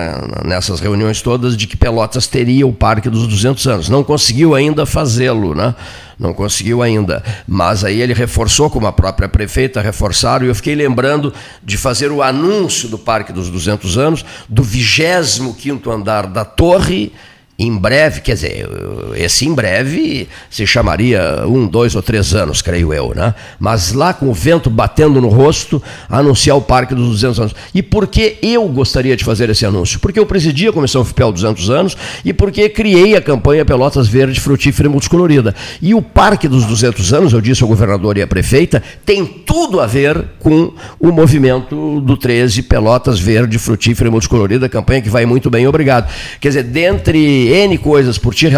nessas 0.45 0.79
reuniões 0.79 1.23
todas 1.23 1.57
de 1.57 1.67
que 1.67 1.79
Pelotas 1.79 2.27
teria 2.27 2.67
o 2.67 2.75
Parque 2.75 3.09
dos 3.09 3.27
200 3.27 3.67
anos. 3.67 3.89
Não 3.89 4.05
conseguiu 4.05 4.55
ainda 4.55 4.85
fazê-lo, 4.85 5.55
né? 5.55 5.75
não 6.19 6.35
conseguiu 6.35 6.83
ainda. 6.83 7.25
Mas 7.49 7.85
aí 7.85 8.03
ele 8.03 8.13
reforçou, 8.13 8.69
como 8.69 8.87
a 8.87 8.93
própria 8.93 9.31
prefeita 9.31 9.81
reforçaram, 9.81 10.45
e 10.45 10.51
eu 10.51 10.55
fiquei 10.55 10.75
lembrando 10.75 11.33
de 11.65 11.79
fazer 11.79 12.13
o 12.13 12.23
anúncio 12.23 12.87
do 12.87 12.99
Parque 12.99 13.33
dos 13.33 13.49
200 13.49 13.97
anos, 13.97 14.25
do 14.47 14.63
25º 14.63 15.91
andar 15.91 16.27
da 16.27 16.45
torre, 16.45 17.15
em 17.59 17.75
breve, 17.75 18.21
quer 18.21 18.35
dizer, 18.35 18.69
esse 19.15 19.47
em 19.47 19.55
breve 19.55 20.29
se 20.51 20.67
chamaria 20.67 21.45
um, 21.47 21.67
dois 21.67 21.95
ou 21.95 22.03
três 22.03 22.35
anos, 22.35 22.63
creio 22.63 22.93
eu, 22.93 23.13
né? 23.15 23.35
Mas 23.59 23.93
lá 23.93 24.13
com 24.13 24.29
o 24.29 24.35
vento 24.35 24.69
batendo 24.69 25.21
no 25.21 25.29
rosto, 25.29 25.83
anunciar 26.09 26.57
o 26.57 26.63
Parque 26.63 26.95
dos 26.95 27.09
200 27.09 27.41
anos. 27.41 27.55
E 27.75 27.83
por 27.83 28.07
que 28.07 28.39
eu 28.43 28.67
gostaria 28.69 29.17
de 29.17 29.25
fazer 29.25 29.51
esse 29.51 29.65
anúncio? 29.65 30.01
Porque 30.01 30.19
eu 30.19 30.27
presidi 30.27 30.69
a 30.69 30.73
Comissão 30.73 31.05
FIPEL 31.05 31.33
200 31.33 31.71
anos 31.71 31.97
e 32.25 32.33
porque 32.33 32.69
criei 32.69 33.17
a 33.17 33.21
campanha 33.21 33.65
Pelotas 33.65 34.09
Verde, 34.09 34.41
Frutífera 34.41 34.89
e 34.89 34.91
Multicolorida. 34.91 35.55
E 35.81 35.95
o 35.95 36.03
Parque 36.03 36.49
dos 36.49 36.65
200 36.65 37.13
anos, 37.13 37.33
eu 37.33 37.41
disse 37.41 37.63
ao 37.63 37.69
governador 37.69 38.17
e 38.19 38.23
à 38.23 38.27
prefeita, 38.27 38.83
tem 39.05 39.25
tudo 39.25 39.81
a 39.81 39.87
ver 39.87 40.25
com 40.39 40.73
o 40.99 41.11
movimento 41.11 42.01
do 42.01 42.17
13 42.17 42.63
Pelotas 42.63 43.19
Verde, 43.19 43.59
Frutífera 43.59 44.09
e 44.09 44.11
Multicolorida, 44.11 44.69
campanha 44.69 45.03
que 45.03 45.11
vai 45.11 45.27
muito 45.27 45.51
bem, 45.51 45.67
obrigado. 45.67 46.11
Quer 46.41 46.49
dizer, 46.49 46.65
dentre 46.65 47.19
N 47.19 47.79
coisas 47.79 48.19
por 48.19 48.35
ti 48.35 48.49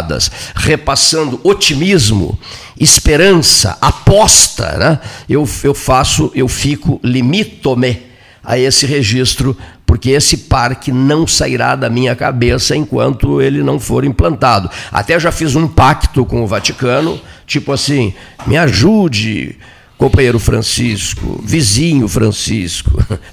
relatadas, 0.00 0.30
repassando 0.54 1.40
otimismo, 1.44 2.38
esperança, 2.78 3.76
aposta, 3.80 4.76
né? 4.78 4.98
eu, 5.28 5.48
eu 5.62 5.74
faço, 5.74 6.32
eu 6.34 6.48
fico, 6.48 7.00
limito-me 7.04 8.02
a 8.42 8.58
esse 8.58 8.86
registro, 8.86 9.56
porque 9.84 10.10
esse 10.10 10.36
parque 10.36 10.90
não 10.90 11.26
sairá 11.26 11.76
da 11.76 11.90
minha 11.90 12.16
cabeça 12.16 12.74
enquanto 12.74 13.42
ele 13.42 13.62
não 13.62 13.78
for 13.78 14.04
implantado. 14.04 14.70
Até 14.90 15.18
já 15.20 15.30
fiz 15.30 15.54
um 15.54 15.68
pacto 15.68 16.24
com 16.24 16.42
o 16.42 16.46
Vaticano, 16.46 17.20
tipo 17.46 17.72
assim, 17.72 18.14
me 18.46 18.56
ajude 18.56 19.56
companheiro 19.98 20.38
Francisco, 20.38 21.38
vizinho 21.44 22.08
Francisco, 22.08 22.90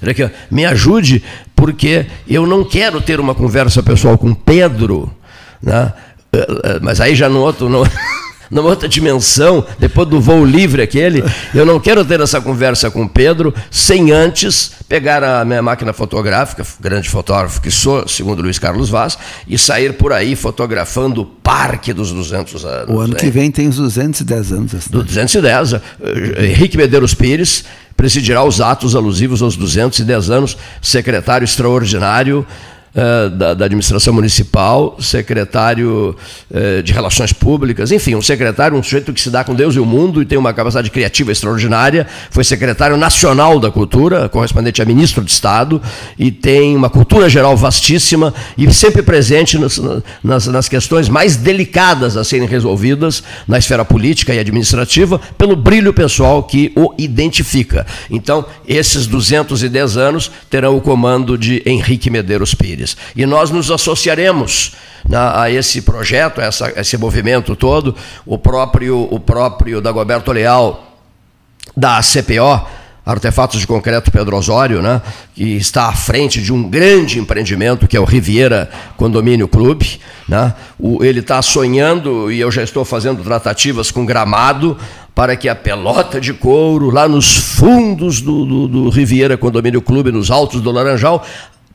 me 0.50 0.66
ajude, 0.66 1.22
porque 1.56 2.04
eu 2.28 2.46
não 2.46 2.62
quero 2.62 3.00
ter 3.00 3.18
uma 3.18 3.34
conversa 3.34 3.82
pessoal 3.82 4.18
com 4.18 4.34
Pedro, 4.34 5.10
né? 5.62 5.92
Eh, 6.32 6.46
eh, 6.64 6.78
mas 6.82 7.00
aí 7.00 7.14
já 7.14 7.28
no 7.28 7.40
outro. 7.40 7.68
No... 7.68 7.86
numa 8.50 8.68
outra 8.70 8.88
dimensão, 8.88 9.64
depois 9.78 10.08
do 10.08 10.20
voo 10.20 10.44
livre 10.44 10.82
aquele, 10.82 11.22
eu 11.54 11.66
não 11.66 11.78
quero 11.78 12.04
ter 12.04 12.20
essa 12.20 12.40
conversa 12.40 12.90
com 12.90 13.06
Pedro 13.06 13.54
sem 13.70 14.10
antes 14.10 14.72
pegar 14.88 15.22
a 15.22 15.44
minha 15.44 15.62
máquina 15.62 15.92
fotográfica, 15.92 16.64
grande 16.80 17.08
fotógrafo 17.08 17.60
que 17.60 17.70
sou, 17.70 18.08
segundo 18.08 18.42
Luiz 18.42 18.58
Carlos 18.58 18.88
Vaz, 18.88 19.18
e 19.46 19.58
sair 19.58 19.94
por 19.94 20.12
aí 20.12 20.34
fotografando 20.34 21.22
o 21.22 21.26
Parque 21.26 21.92
dos 21.92 22.12
200 22.12 22.64
anos. 22.64 22.94
O 22.94 23.00
ano 23.00 23.14
né? 23.14 23.20
que 23.20 23.30
vem 23.30 23.50
tem 23.50 23.68
os 23.68 23.76
210 23.76 24.52
anos. 24.52 24.88
Do 24.88 25.02
210. 25.02 25.74
Eh, 25.74 25.80
Henrique 26.46 26.76
Medeiros 26.76 27.14
Pires 27.14 27.64
presidirá 27.96 28.44
os 28.44 28.60
atos 28.60 28.94
alusivos 28.94 29.42
aos 29.42 29.56
210 29.56 30.30
anos, 30.30 30.56
secretário 30.80 31.44
extraordinário 31.44 32.46
eh, 32.94 33.28
da, 33.28 33.54
da, 33.54 33.64
administração 33.66 34.14
municipal, 34.14 34.96
secretário 34.98 36.16
uh, 36.50 36.82
de 36.82 36.92
relações 36.92 37.32
públicas, 37.34 37.92
enfim, 37.92 38.14
um 38.14 38.22
secretário, 38.22 38.76
um 38.76 38.82
sujeito 38.82 39.12
que 39.12 39.20
se 39.20 39.28
dá 39.28 39.44
com 39.44 39.54
Deus 39.54 39.76
e 39.76 39.78
o 39.78 39.84
mundo 39.84 40.22
e 40.22 40.24
tem 40.24 40.38
uma 40.38 40.54
capacidade 40.54 40.90
criativa 40.90 41.30
extraordinária, 41.30 42.06
foi 42.30 42.44
secretário 42.44 42.96
nacional 42.96 43.60
da 43.60 43.70
cultura, 43.70 44.28
correspondente 44.30 44.80
a 44.80 44.86
ministro 44.86 45.22
de 45.22 45.30
Estado, 45.30 45.82
e 46.18 46.30
tem 46.30 46.74
uma 46.74 46.88
cultura 46.88 47.28
geral 47.28 47.56
vastíssima 47.56 48.32
e 48.56 48.72
sempre 48.72 49.02
presente 49.02 49.58
nas, 49.58 49.78
nas, 50.24 50.46
nas 50.46 50.68
questões 50.68 51.10
mais 51.10 51.36
delicadas 51.36 52.16
a 52.16 52.24
serem 52.24 52.48
resolvidas 52.48 53.22
na 53.46 53.58
esfera 53.58 53.84
política 53.84 54.34
e 54.34 54.38
administrativa, 54.38 55.20
pelo 55.36 55.54
brilho 55.54 55.92
pessoal 55.92 56.42
que 56.42 56.72
o 56.74 56.94
identifica. 56.98 57.86
Então, 58.10 58.46
esses 58.66 59.06
210 59.06 59.96
anos 59.98 60.30
terão 60.48 60.76
o 60.76 60.80
comando 60.80 61.36
de 61.36 61.62
Henrique 61.66 62.10
Medeiros 62.10 62.54
Pires. 62.54 62.77
E 63.16 63.26
nós 63.26 63.50
nos 63.50 63.70
associaremos 63.70 64.72
na, 65.08 65.42
a 65.42 65.50
esse 65.50 65.82
projeto, 65.82 66.40
a, 66.40 66.44
essa, 66.44 66.66
a 66.66 66.80
esse 66.80 66.96
movimento 66.96 67.56
todo. 67.56 67.94
O 68.26 68.38
próprio, 68.38 69.08
o 69.10 69.18
próprio 69.18 69.80
Dagoberto 69.80 70.32
Leal, 70.32 70.96
da 71.76 72.00
CPO, 72.00 72.66
Artefatos 73.08 73.58
de 73.58 73.66
Concreto 73.66 74.10
Pedro 74.10 74.36
Osório, 74.36 74.82
né, 74.82 75.00
que 75.34 75.56
está 75.56 75.86
à 75.86 75.92
frente 75.92 76.42
de 76.42 76.52
um 76.52 76.68
grande 76.68 77.18
empreendimento 77.18 77.88
que 77.88 77.96
é 77.96 78.00
o 78.00 78.04
Riviera 78.04 78.68
Condomínio 78.98 79.48
Clube. 79.48 79.98
Né, 80.28 80.52
o, 80.78 81.02
ele 81.02 81.20
está 81.20 81.40
sonhando, 81.40 82.30
e 82.30 82.38
eu 82.38 82.50
já 82.50 82.62
estou 82.62 82.84
fazendo 82.84 83.22
tratativas 83.24 83.90
com 83.90 84.04
gramado, 84.04 84.76
para 85.14 85.34
que 85.36 85.48
a 85.48 85.54
pelota 85.56 86.20
de 86.20 86.34
couro, 86.34 86.90
lá 86.90 87.08
nos 87.08 87.34
fundos 87.34 88.20
do, 88.20 88.44
do, 88.44 88.68
do 88.68 88.88
Riviera 88.90 89.38
Condomínio 89.38 89.80
Clube, 89.80 90.12
nos 90.12 90.30
altos 90.30 90.60
do 90.60 90.70
Laranjal, 90.70 91.24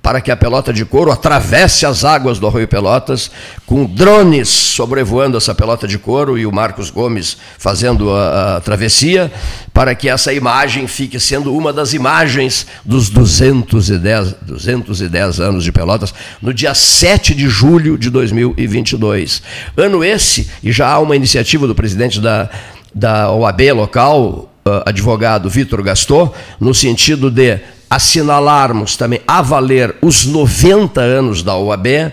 para 0.04 0.20
que 0.20 0.30
a 0.30 0.36
pelota 0.36 0.74
de 0.74 0.84
couro 0.84 1.13
atravesse 1.13 1.86
as 1.86 2.04
águas 2.04 2.38
do 2.38 2.46
Arroio 2.46 2.68
Pelotas, 2.68 3.32
com 3.66 3.86
drones 3.86 4.50
sobrevoando 4.50 5.38
essa 5.38 5.56
pelota 5.56 5.88
de 5.88 5.98
couro 5.98 6.38
e 6.38 6.46
o 6.46 6.52
Marcos 6.52 6.89
Gomes 6.89 7.38
fazendo 7.58 8.12
a, 8.12 8.58
a, 8.58 8.62
travessia, 8.62 9.32
para 9.74 9.96
que 9.96 10.10
essa 10.10 10.34
imagem 10.34 10.88
fique 10.88 11.18
sendo 11.22 11.56
uma 11.56 11.72
das 11.72 11.94
imagens 11.94 12.68
dos 12.84 13.10
210, 13.10 14.36
210 14.42 15.39
anos 15.39 15.63
de 15.63 15.72
Pelotas, 15.72 16.13
no 16.42 16.54
dia 16.54 16.74
7 16.74 17.34
de 17.34 17.48
julho 17.48 17.98
de 17.98 18.10
2022. 18.10 19.42
Ano 19.78 20.04
esse, 20.04 20.50
e 20.62 20.74
já 20.74 20.89
há 20.89 21.00
uma 21.00 21.16
iniciativa 21.16 21.66
do 21.66 21.74
presidente 21.74 22.20
da 22.20 22.50
da 22.96 23.32
OAB 23.32 23.74
local, 23.74 24.52
uh, 24.68 24.84
advogado 24.86 25.50
Vitor 25.50 25.82
Gaston, 25.82 26.32
no 26.60 26.74
sentido 26.74 27.32
de 27.32 27.60
assinalarmos 27.94 28.98
também 28.98 29.22
a 29.28 29.40
valer 29.42 29.96
os 30.02 30.26
90 30.26 31.00
anos 31.00 31.44
da 31.44 31.56
OAB 31.56 32.12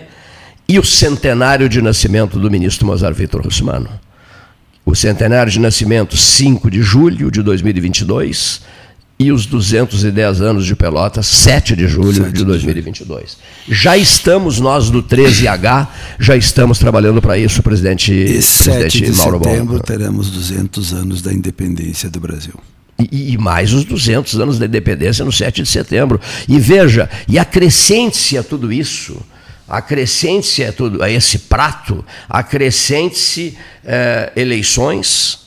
e 0.69 0.77
o 0.77 0.85
centenário 0.85 1.67
de 1.67 1.81
nascimento 1.81 2.37
do 2.37 2.51
ministro 2.51 2.85
Mozart 2.85 3.15
Vitor 3.15 3.41
Russmano. 3.41 3.89
O 4.85 4.95
centenário 4.95 5.51
de 5.51 5.59
nascimento, 5.59 6.15
5 6.15 6.69
de 6.69 6.83
julho 6.83 7.31
de 7.31 7.41
2022, 7.41 8.61
e 9.17 9.31
os 9.31 9.47
210 9.47 10.41
anos 10.41 10.65
de 10.65 10.75
Pelotas, 10.75 11.25
7 11.25 11.75
de 11.75 11.87
julho 11.87 12.25
7 12.25 12.31
de 12.31 12.45
2022. 12.45 13.37
Já 13.67 13.97
estamos, 13.97 14.59
nós 14.59 14.91
do 14.91 15.01
13H, 15.01 15.87
já 16.19 16.35
estamos 16.35 16.77
trabalhando 16.77 17.21
para 17.21 17.39
isso, 17.39 17.61
presidente, 17.63 18.11
e 18.11 18.25
presidente 18.25 18.99
7 18.99 19.01
de 19.01 19.11
Mauro 19.13 19.39
setembro 19.43 19.77
Bom. 19.77 19.83
teremos 19.83 20.29
200 20.29 20.93
anos 20.93 21.21
da 21.23 21.33
independência 21.33 22.09
do 22.09 22.19
Brasil. 22.19 22.53
E, 23.11 23.33
e, 23.33 23.37
mais 23.37 23.73
os 23.73 23.85
200 23.85 24.39
anos 24.39 24.59
da 24.59 24.65
independência 24.65 25.23
no 25.25 25.31
7 25.31 25.63
de 25.63 25.69
setembro. 25.69 26.19
E 26.47 26.59
veja, 26.59 27.09
e 27.27 27.39
acrescente-se 27.39 28.37
a 28.37 28.43
tudo 28.43 28.71
isso, 28.71 29.17
acrescente-se 29.67 30.63
a, 30.65 30.73
tudo, 30.73 31.01
a 31.01 31.09
esse 31.09 31.39
prato, 31.39 32.03
acrescente-se 32.29 33.57
eh, 33.85 34.31
eleições, 34.35 35.39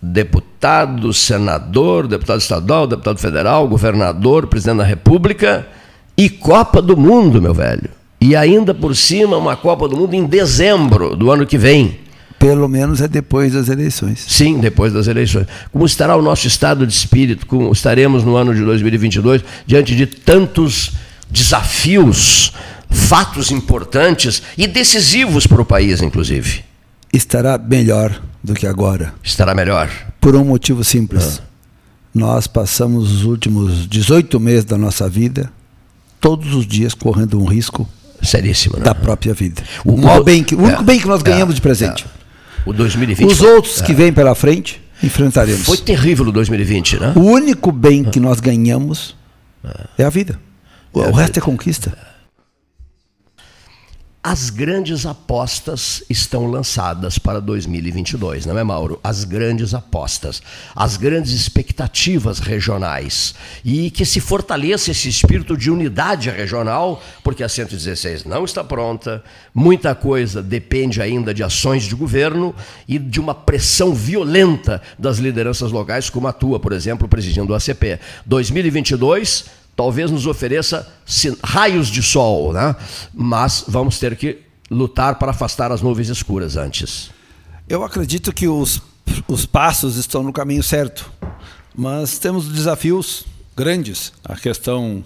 deputado, 0.00 1.12
senador, 1.12 2.06
deputado 2.06 2.40
estadual, 2.40 2.86
deputado 2.86 3.18
federal, 3.18 3.66
governador, 3.66 4.46
presidente 4.46 4.78
da 4.78 4.84
República 4.84 5.66
e 6.16 6.28
Copa 6.28 6.80
do 6.82 6.96
Mundo, 6.96 7.40
meu 7.40 7.54
velho. 7.54 7.90
E 8.20 8.34
ainda 8.34 8.74
por 8.74 8.94
cima, 8.94 9.36
uma 9.36 9.56
Copa 9.56 9.88
do 9.88 9.96
Mundo 9.96 10.14
em 10.14 10.26
dezembro 10.26 11.16
do 11.16 11.30
ano 11.30 11.46
que 11.46 11.56
vem. 11.56 12.00
Pelo 12.38 12.68
menos 12.68 13.00
é 13.00 13.08
depois 13.08 13.52
das 13.52 13.68
eleições. 13.68 14.24
Sim, 14.28 14.60
depois 14.60 14.92
das 14.92 15.08
eleições. 15.08 15.46
Como 15.72 15.84
estará 15.84 16.16
o 16.16 16.22
nosso 16.22 16.46
estado 16.46 16.86
de 16.86 16.92
espírito? 16.92 17.46
Como 17.46 17.72
estaremos 17.72 18.22
no 18.22 18.36
ano 18.36 18.54
de 18.54 18.64
2022 18.64 19.42
diante 19.66 19.96
de 19.96 20.06
tantos 20.06 20.92
desafios, 21.28 22.52
fatos 22.88 23.50
importantes 23.50 24.42
e 24.56 24.66
decisivos 24.66 25.46
para 25.46 25.60
o 25.60 25.64
país, 25.64 26.00
inclusive? 26.00 26.64
Estará 27.12 27.58
melhor 27.58 28.22
do 28.42 28.54
que 28.54 28.66
agora. 28.66 29.12
Estará 29.22 29.54
melhor. 29.54 29.90
Por 30.20 30.36
um 30.36 30.44
motivo 30.44 30.84
simples. 30.84 31.40
Ah. 31.42 31.48
Nós 32.14 32.46
passamos 32.46 33.10
os 33.10 33.24
últimos 33.24 33.88
18 33.88 34.38
meses 34.38 34.64
da 34.64 34.78
nossa 34.78 35.08
vida 35.08 35.50
todos 36.20 36.54
os 36.54 36.66
dias 36.66 36.94
correndo 36.94 37.40
um 37.40 37.44
risco 37.44 37.88
seríssimo 38.22 38.76
né? 38.76 38.84
da 38.84 38.94
própria 38.94 39.32
vida. 39.32 39.62
O, 39.84 39.92
o, 39.92 40.24
bem 40.24 40.42
que, 40.42 40.54
o 40.54 40.62
único 40.62 40.82
é, 40.82 40.84
bem 40.84 40.98
que 40.98 41.06
nós 41.06 41.20
é, 41.20 41.24
ganhamos 41.24 41.54
é, 41.54 41.56
de 41.56 41.60
presente. 41.60 42.04
É. 42.04 42.17
O 42.66 42.72
2020. 42.72 43.26
Os 43.26 43.40
outros 43.40 43.80
que 43.80 43.92
é. 43.92 43.94
vêm 43.94 44.12
pela 44.12 44.34
frente 44.34 44.80
enfrentaremos. 45.02 45.64
Foi 45.64 45.76
terrível 45.76 46.26
o 46.26 46.32
2020, 46.32 46.98
né? 46.98 47.12
O 47.16 47.20
único 47.20 47.70
bem 47.70 48.04
que 48.04 48.18
nós 48.18 48.40
ganhamos 48.40 49.16
é 49.96 50.04
a 50.04 50.10
vida. 50.10 50.38
O, 50.92 51.00
o 51.00 51.12
resto 51.12 51.38
é 51.38 51.42
conquista. 51.42 51.96
As 54.30 54.50
grandes 54.50 55.06
apostas 55.06 56.02
estão 56.10 56.50
lançadas 56.50 57.18
para 57.18 57.40
2022, 57.40 58.44
não 58.44 58.58
é, 58.58 58.62
Mauro? 58.62 59.00
As 59.02 59.24
grandes 59.24 59.72
apostas, 59.72 60.42
as 60.76 60.98
grandes 60.98 61.32
expectativas 61.32 62.38
regionais. 62.38 63.34
E 63.64 63.90
que 63.90 64.04
se 64.04 64.20
fortaleça 64.20 64.90
esse 64.90 65.08
espírito 65.08 65.56
de 65.56 65.70
unidade 65.70 66.28
regional, 66.28 67.02
porque 67.24 67.42
a 67.42 67.48
116 67.48 68.24
não 68.24 68.44
está 68.44 68.62
pronta, 68.62 69.24
muita 69.54 69.94
coisa 69.94 70.42
depende 70.42 71.00
ainda 71.00 71.32
de 71.32 71.42
ações 71.42 71.84
de 71.84 71.94
governo 71.94 72.54
e 72.86 72.98
de 72.98 73.18
uma 73.18 73.34
pressão 73.34 73.94
violenta 73.94 74.82
das 74.98 75.16
lideranças 75.16 75.72
locais, 75.72 76.10
como 76.10 76.28
a 76.28 76.34
tua, 76.34 76.60
por 76.60 76.74
exemplo, 76.74 77.08
presidindo 77.08 77.54
o 77.54 77.56
ACP. 77.56 77.98
2022 78.26 79.56
talvez 79.78 80.10
nos 80.10 80.26
ofereça 80.26 80.92
raios 81.40 81.86
de 81.86 82.02
sol, 82.02 82.52
né? 82.52 82.74
mas 83.14 83.64
vamos 83.68 83.96
ter 83.96 84.16
que 84.16 84.40
lutar 84.68 85.20
para 85.20 85.30
afastar 85.30 85.70
as 85.70 85.80
nuvens 85.80 86.08
escuras 86.08 86.56
antes. 86.56 87.12
Eu 87.68 87.84
acredito 87.84 88.32
que 88.32 88.48
os, 88.48 88.82
os 89.28 89.46
passos 89.46 89.94
estão 89.94 90.24
no 90.24 90.32
caminho 90.32 90.64
certo, 90.64 91.08
mas 91.76 92.18
temos 92.18 92.48
desafios 92.48 93.24
grandes. 93.56 94.12
A 94.24 94.34
questão 94.34 95.04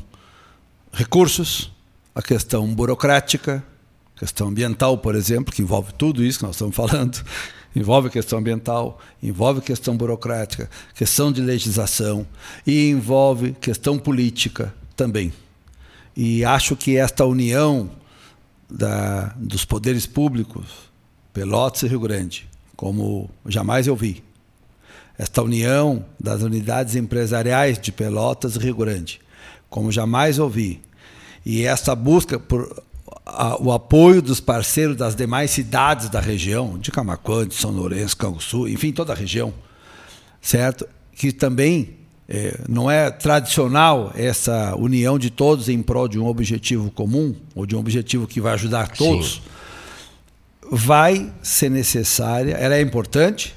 recursos, 0.90 1.70
a 2.14 2.22
questão 2.22 2.66
burocrática, 2.74 3.62
questão 4.16 4.48
ambiental, 4.48 4.96
por 4.96 5.14
exemplo, 5.14 5.52
que 5.52 5.60
envolve 5.60 5.92
tudo 5.92 6.24
isso 6.24 6.38
que 6.38 6.46
nós 6.46 6.54
estamos 6.54 6.74
falando, 6.74 7.22
envolve 7.74 8.10
questão 8.10 8.38
ambiental, 8.38 8.98
envolve 9.22 9.60
questão 9.60 9.96
burocrática, 9.96 10.68
questão 10.94 11.32
de 11.32 11.40
legislação 11.40 12.26
e 12.66 12.90
envolve 12.90 13.52
questão 13.60 13.98
política 13.98 14.74
também. 14.96 15.32
E 16.16 16.44
acho 16.44 16.76
que 16.76 16.96
esta 16.96 17.24
união 17.24 17.90
da, 18.70 19.34
dos 19.36 19.64
poderes 19.64 20.06
públicos, 20.06 20.66
Pelotas 21.32 21.82
e 21.82 21.88
Rio 21.88 22.00
Grande, 22.00 22.48
como 22.76 23.30
jamais 23.46 23.86
eu 23.86 23.96
vi, 23.96 24.22
esta 25.18 25.42
união 25.42 26.04
das 26.18 26.42
unidades 26.42 26.96
empresariais 26.96 27.78
de 27.78 27.92
Pelotas 27.92 28.56
e 28.56 28.58
Rio 28.58 28.76
Grande, 28.76 29.20
como 29.68 29.92
jamais 29.92 30.38
ouvi, 30.38 30.80
e 31.44 31.62
essa 31.62 31.94
busca 31.94 32.38
por 32.38 32.82
a, 33.24 33.60
o 33.62 33.72
apoio 33.72 34.20
dos 34.20 34.40
parceiros 34.40 34.96
das 34.96 35.14
demais 35.14 35.50
cidades 35.50 36.08
da 36.08 36.20
região, 36.20 36.78
de 36.78 36.90
Camacuã, 36.90 37.46
de 37.46 37.54
São 37.54 37.70
Lourenço, 37.70 38.16
Canguçu, 38.16 38.68
enfim, 38.68 38.92
toda 38.92 39.12
a 39.12 39.16
região, 39.16 39.52
certo? 40.40 40.86
Que 41.12 41.32
também 41.32 41.96
é, 42.28 42.58
não 42.68 42.90
é 42.90 43.10
tradicional 43.10 44.12
essa 44.14 44.74
união 44.76 45.18
de 45.18 45.30
todos 45.30 45.68
em 45.68 45.82
prol 45.82 46.08
de 46.08 46.18
um 46.18 46.26
objetivo 46.26 46.90
comum, 46.90 47.34
ou 47.54 47.66
de 47.66 47.76
um 47.76 47.78
objetivo 47.78 48.26
que 48.26 48.40
vai 48.40 48.54
ajudar 48.54 48.88
todos. 48.88 49.34
Sim. 49.34 49.40
Vai 50.70 51.32
ser 51.42 51.70
necessária, 51.70 52.54
ela 52.54 52.74
é 52.74 52.80
importante, 52.80 53.54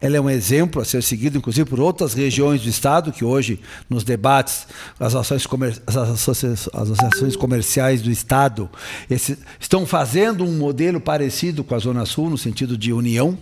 ela 0.00 0.16
é 0.16 0.20
um 0.20 0.30
exemplo 0.30 0.80
a 0.80 0.84
ser 0.84 1.02
seguido, 1.02 1.38
inclusive, 1.38 1.68
por 1.68 1.80
outras 1.80 2.14
regiões 2.14 2.62
do 2.62 2.68
Estado, 2.68 3.10
que 3.10 3.24
hoje, 3.24 3.60
nos 3.90 4.04
debates, 4.04 4.66
as, 4.98 5.14
ações 5.14 5.44
associações, 5.44 6.68
as 6.72 6.90
associações 6.90 7.36
comerciais 7.36 8.00
do 8.00 8.10
Estado 8.10 8.70
esse, 9.10 9.36
estão 9.58 9.84
fazendo 9.84 10.44
um 10.44 10.56
modelo 10.56 11.00
parecido 11.00 11.64
com 11.64 11.74
a 11.74 11.78
Zona 11.78 12.06
Sul, 12.06 12.30
no 12.30 12.38
sentido 12.38 12.78
de 12.78 12.92
união, 12.92 13.36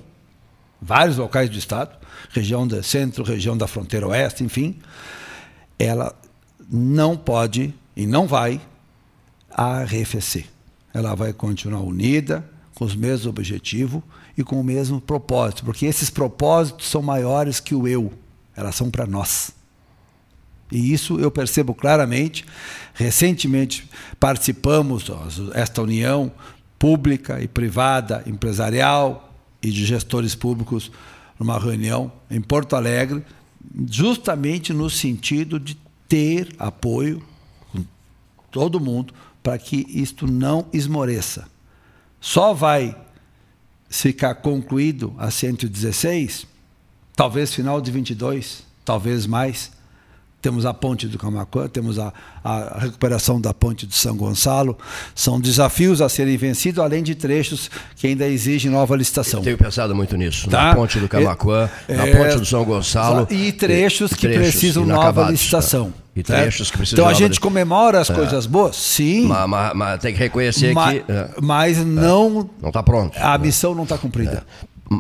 vários 0.81 1.19
locais 1.19 1.51
do 1.51 1.59
Estado, 1.59 1.95
região 2.31 2.67
do 2.67 2.83
centro, 2.83 3.23
região 3.23 3.57
da 3.57 3.67
fronteira 3.67 4.09
oeste, 4.09 4.43
enfim. 4.43 4.79
Ela 5.79 6.15
não 6.71 7.19
pode 7.19 7.75
e 7.95 8.07
não 8.07 8.27
vai 8.27 8.61
arrefecer. 9.51 10.47
Ela 10.95 11.15
vai 11.15 11.35
continuar 11.35 11.81
unida, 11.81 12.49
com 12.75 12.85
os 12.85 12.95
mesmos 12.95 13.27
objetivos 13.27 14.03
e 14.37 14.45
com 14.45 14.61
o 14.61 14.65
mesmo 14.65 15.01
propósito, 15.01 15.65
porque 15.65 15.87
esses 15.87 16.11
propósitos 16.11 16.89
são 16.89 17.01
maiores 17.01 17.59
que 17.59 17.75
o 17.75 17.89
eu, 17.89 18.13
elas 18.55 18.75
são 18.75 18.91
para 18.91 19.07
nós. 19.07 19.53
E 20.71 20.93
isso 20.93 21.19
eu 21.21 21.31
percebo 21.31 21.75
claramente. 21.75 22.45
Recentemente 22.95 23.89
participamos 24.19 25.09
desta 25.53 25.83
união 25.83 26.33
pública 26.79 27.41
e 27.41 27.49
privada, 27.49 28.23
empresarial 28.27 29.33
e 29.63 29.71
de 29.71 29.85
gestores 29.85 30.35
públicos 30.35 30.91
numa 31.39 31.59
reunião 31.59 32.11
em 32.31 32.41
Porto 32.41 32.77
Alegre, 32.77 33.25
justamente 33.89 34.73
no 34.73 34.91
sentido 34.91 35.61
de 35.61 35.77
ter 36.09 36.55
apoio 36.59 37.23
com 37.73 37.85
todo 38.51 38.81
mundo 38.81 39.13
para 39.43 39.59
que 39.59 39.87
isto 39.89 40.27
não 40.27 40.67
esmoreça. 40.73 41.49
Só 42.21 42.53
vai 42.53 42.97
ficar 44.03 44.35
concluído 44.37 45.15
a 45.19 45.31
116, 45.31 46.47
talvez 47.15 47.55
final 47.55 47.81
de 47.81 47.91
22, 47.91 48.63
talvez 48.85 49.27
mais. 49.27 49.75
Temos 50.43 50.65
a 50.65 50.73
ponte 50.73 51.09
do 51.09 51.19
Camacuã, 51.19 51.67
temos 51.67 51.99
a, 51.99 52.13
a 52.45 52.79
recuperação 52.79 53.41
da 53.41 53.53
ponte 53.53 53.85
de 53.85 53.97
São 53.97 54.17
Gonçalo. 54.17 54.79
São 55.13 55.41
desafios 55.41 56.01
a 56.01 56.09
serem 56.09 56.37
vencidos, 56.37 56.79
além 56.79 57.03
de 57.03 57.17
trechos 57.17 57.69
que 57.97 58.07
ainda 58.07 58.29
exigem 58.29 58.71
nova 58.71 58.95
licitação. 58.95 59.41
Eu 59.41 59.45
tenho 59.45 59.59
pensado 59.59 59.93
muito 59.93 60.17
nisso. 60.17 60.49
Tá? 60.49 60.69
Na 60.69 60.75
ponte 60.77 61.01
do 61.01 61.09
Camacuã, 61.09 61.69
é, 61.89 61.97
na 61.97 62.07
ponte 62.07 62.39
do 62.39 62.47
São 62.47 62.65
Gonçalo. 62.65 63.27
E 63.29 63.51
trechos 63.51 64.13
que 64.13 64.29
trechos 64.29 64.53
precisam 64.53 64.87
nova 64.87 65.31
licitação. 65.31 65.91
Tá? 65.91 66.06
E 66.17 66.23
trechos 66.23 66.71
que 66.71 66.79
precisam 66.79 67.05
Então 67.05 67.11
a 67.11 67.15
gente 67.15 67.39
comemora 67.39 68.01
as 68.01 68.09
é. 68.09 68.15
coisas 68.15 68.47
boas? 68.47 68.75
Sim. 68.75 69.27
Mas, 69.27 69.49
mas, 69.49 69.73
mas, 69.75 70.01
tem 70.01 70.15
que 70.15 70.19
reconhecer 70.19 70.73
mas, 70.73 71.03
que. 71.03 71.13
É. 71.13 71.31
Mas 71.43 71.85
não. 71.85 72.49
Não 72.61 72.71
está 72.71 72.83
pronto. 72.83 73.17
A 73.21 73.37
missão 73.37 73.75
não 73.75 73.83
está 73.83 73.99
cumprida. 73.99 74.43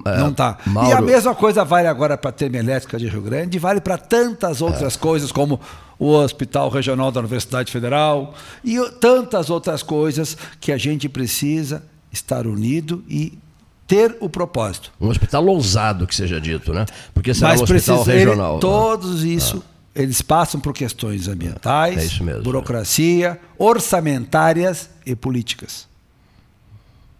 É, 0.05 0.19
não 0.19 0.31
está. 0.31 0.59
E 0.89 0.93
a 0.93 1.01
mesma 1.01 1.35
coisa 1.35 1.65
vale 1.65 1.87
agora 1.87 2.19
para 2.19 2.31
a 2.31 2.33
termoelétrica 2.33 2.99
de 2.99 3.09
Rio 3.09 3.23
Grande, 3.23 3.59
vale 3.59 3.81
para 3.81 3.97
tantas 3.97 4.61
outras 4.61 4.97
é. 4.97 4.99
coisas, 4.99 5.31
como 5.31 5.61
o 5.99 6.13
Hospital 6.13 6.69
Regional 6.69 7.11
da 7.11 7.21
Universidade 7.21 7.73
Federal 7.73 8.35
e 8.65 8.79
tantas 9.01 9.49
outras 9.49 9.83
coisas 9.83 10.37
que 10.61 10.73
a 10.73 10.77
gente 10.77 11.09
precisa 11.09 11.83
estar 12.13 12.47
unido 12.47 13.05
e 13.09 13.39
ter 13.87 14.17
o 14.21 14.29
propósito. 14.29 14.93
Um 15.01 15.09
hospital 15.09 15.47
ousado, 15.47 16.07
que 16.07 16.15
seja 16.15 16.41
dito, 16.41 16.73
né? 16.75 16.85
Porque 17.15 17.33
será 17.33 17.51
Mas 17.51 17.61
um 17.61 17.65
hospital 17.65 18.03
ele- 18.03 18.19
regional. 18.19 18.55
né? 18.55 18.61
todos 18.61 19.25
isso, 19.25 19.63
eles 19.97 20.21
passam 20.23 20.61
por 20.61 20.73
questões 20.73 21.27
ambientais, 21.27 21.99
É 21.99 22.05
isso 22.05 22.23
mesmo, 22.23 22.43
burocracia, 22.43 23.41
orçamentárias 23.59 24.89
e 25.05 25.17
políticas. 25.17 25.89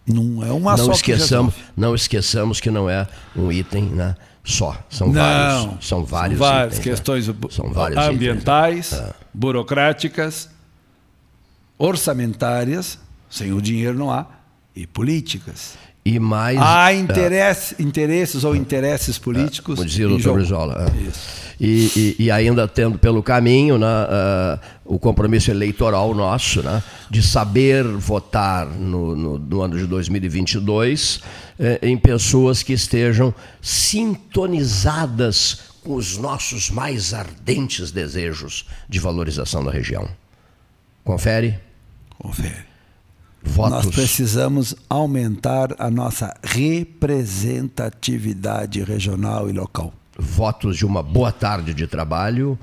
Não 0.05 0.41
é 0.45 0.51
uma 0.53 0.77
não 0.77 0.85
só 0.85 0.91
esqueçamos, 0.93 1.53
não 1.75 1.93
esqueçamos 1.93 2.61
que 2.61 2.71
não 2.71 2.89
é 2.89 3.05
um 3.35 3.51
item, 3.51 3.83
né? 3.85 4.15
Só, 4.43 4.77
são 4.89 5.07
Não. 5.07 5.13
vários, 5.13 5.85
são 5.87 6.05
vários 6.05 6.39
várias 6.39 6.73
itens, 6.75 6.85
né? 6.85 6.91
questões 6.93 7.27
bu- 7.27 7.51
São 7.51 7.73
vários 7.73 7.97
itens. 8.01 8.15
ambientais, 8.15 9.03
burocráticas, 9.33 10.49
orçamentárias, 11.77 12.97
sem 13.29 13.51
o 13.53 13.61
dinheiro 13.61 13.97
não 13.97 14.09
há, 14.11 14.25
e 14.75 14.87
políticas. 14.87 15.77
E 16.09 16.19
mais 16.19 16.57
Há 16.61 16.93
é, 16.93 16.97
interesse, 16.97 17.75
interesses 17.79 18.43
ou 18.43 18.55
interesses 18.55 19.17
políticos. 19.17 19.75
como 19.75 19.87
dizia 19.87 20.05
o 20.07 20.11
doutor. 20.11 20.35
Brizola. 20.35 20.85
é. 20.87 21.07
Isso. 21.09 21.47
E, 21.59 22.15
e- 22.19 22.23
e 22.25 22.31
ainda 22.31 22.67
tendo 22.67 22.99
pelo 22.99 23.23
caminho 23.23 23.79
né, 23.79 23.87
ah, 23.87 24.59
o 24.85 24.99
compromisso 24.99 25.49
eleitoral 25.49 26.13
nosso 26.13 26.61
né, 26.61 26.83
de 27.09 27.23
saber 27.23 27.83
votar 27.83 28.67
no, 28.67 29.15
no- 29.15 29.39
no 29.39 29.61
ano 29.61 29.77
de 29.77 29.87
2022 29.87 31.19
eh, 31.59 31.79
em 31.81 31.97
pessoas 31.97 32.61
que 32.61 32.73
estejam 32.73 33.33
sintonizadas 33.61 35.59
com 35.83 35.95
os 35.95 36.17
nossos 36.17 36.69
mais 36.69 37.13
ardentes 37.13 37.91
desejos 37.91 38.65
de 38.87 38.99
valorização 38.99 39.63
da 39.63 39.71
região. 39.71 40.07
Confere? 41.03 41.57
Confere. 42.19 42.66
Votos. 43.43 43.85
Nós 43.85 43.95
precisamos 43.95 44.75
aumentar 44.89 45.75
a 45.79 45.89
nossa 45.89 46.35
representatividade 46.43 48.83
regional 48.83 49.49
e 49.49 49.53
local. 49.53 49.93
votos 50.19 50.77
de 50.77 50.85
uma 50.85 51.03
boa 51.03 51.31
tarde 51.31 51.73
de 51.73 51.85
trabalho 51.85 52.57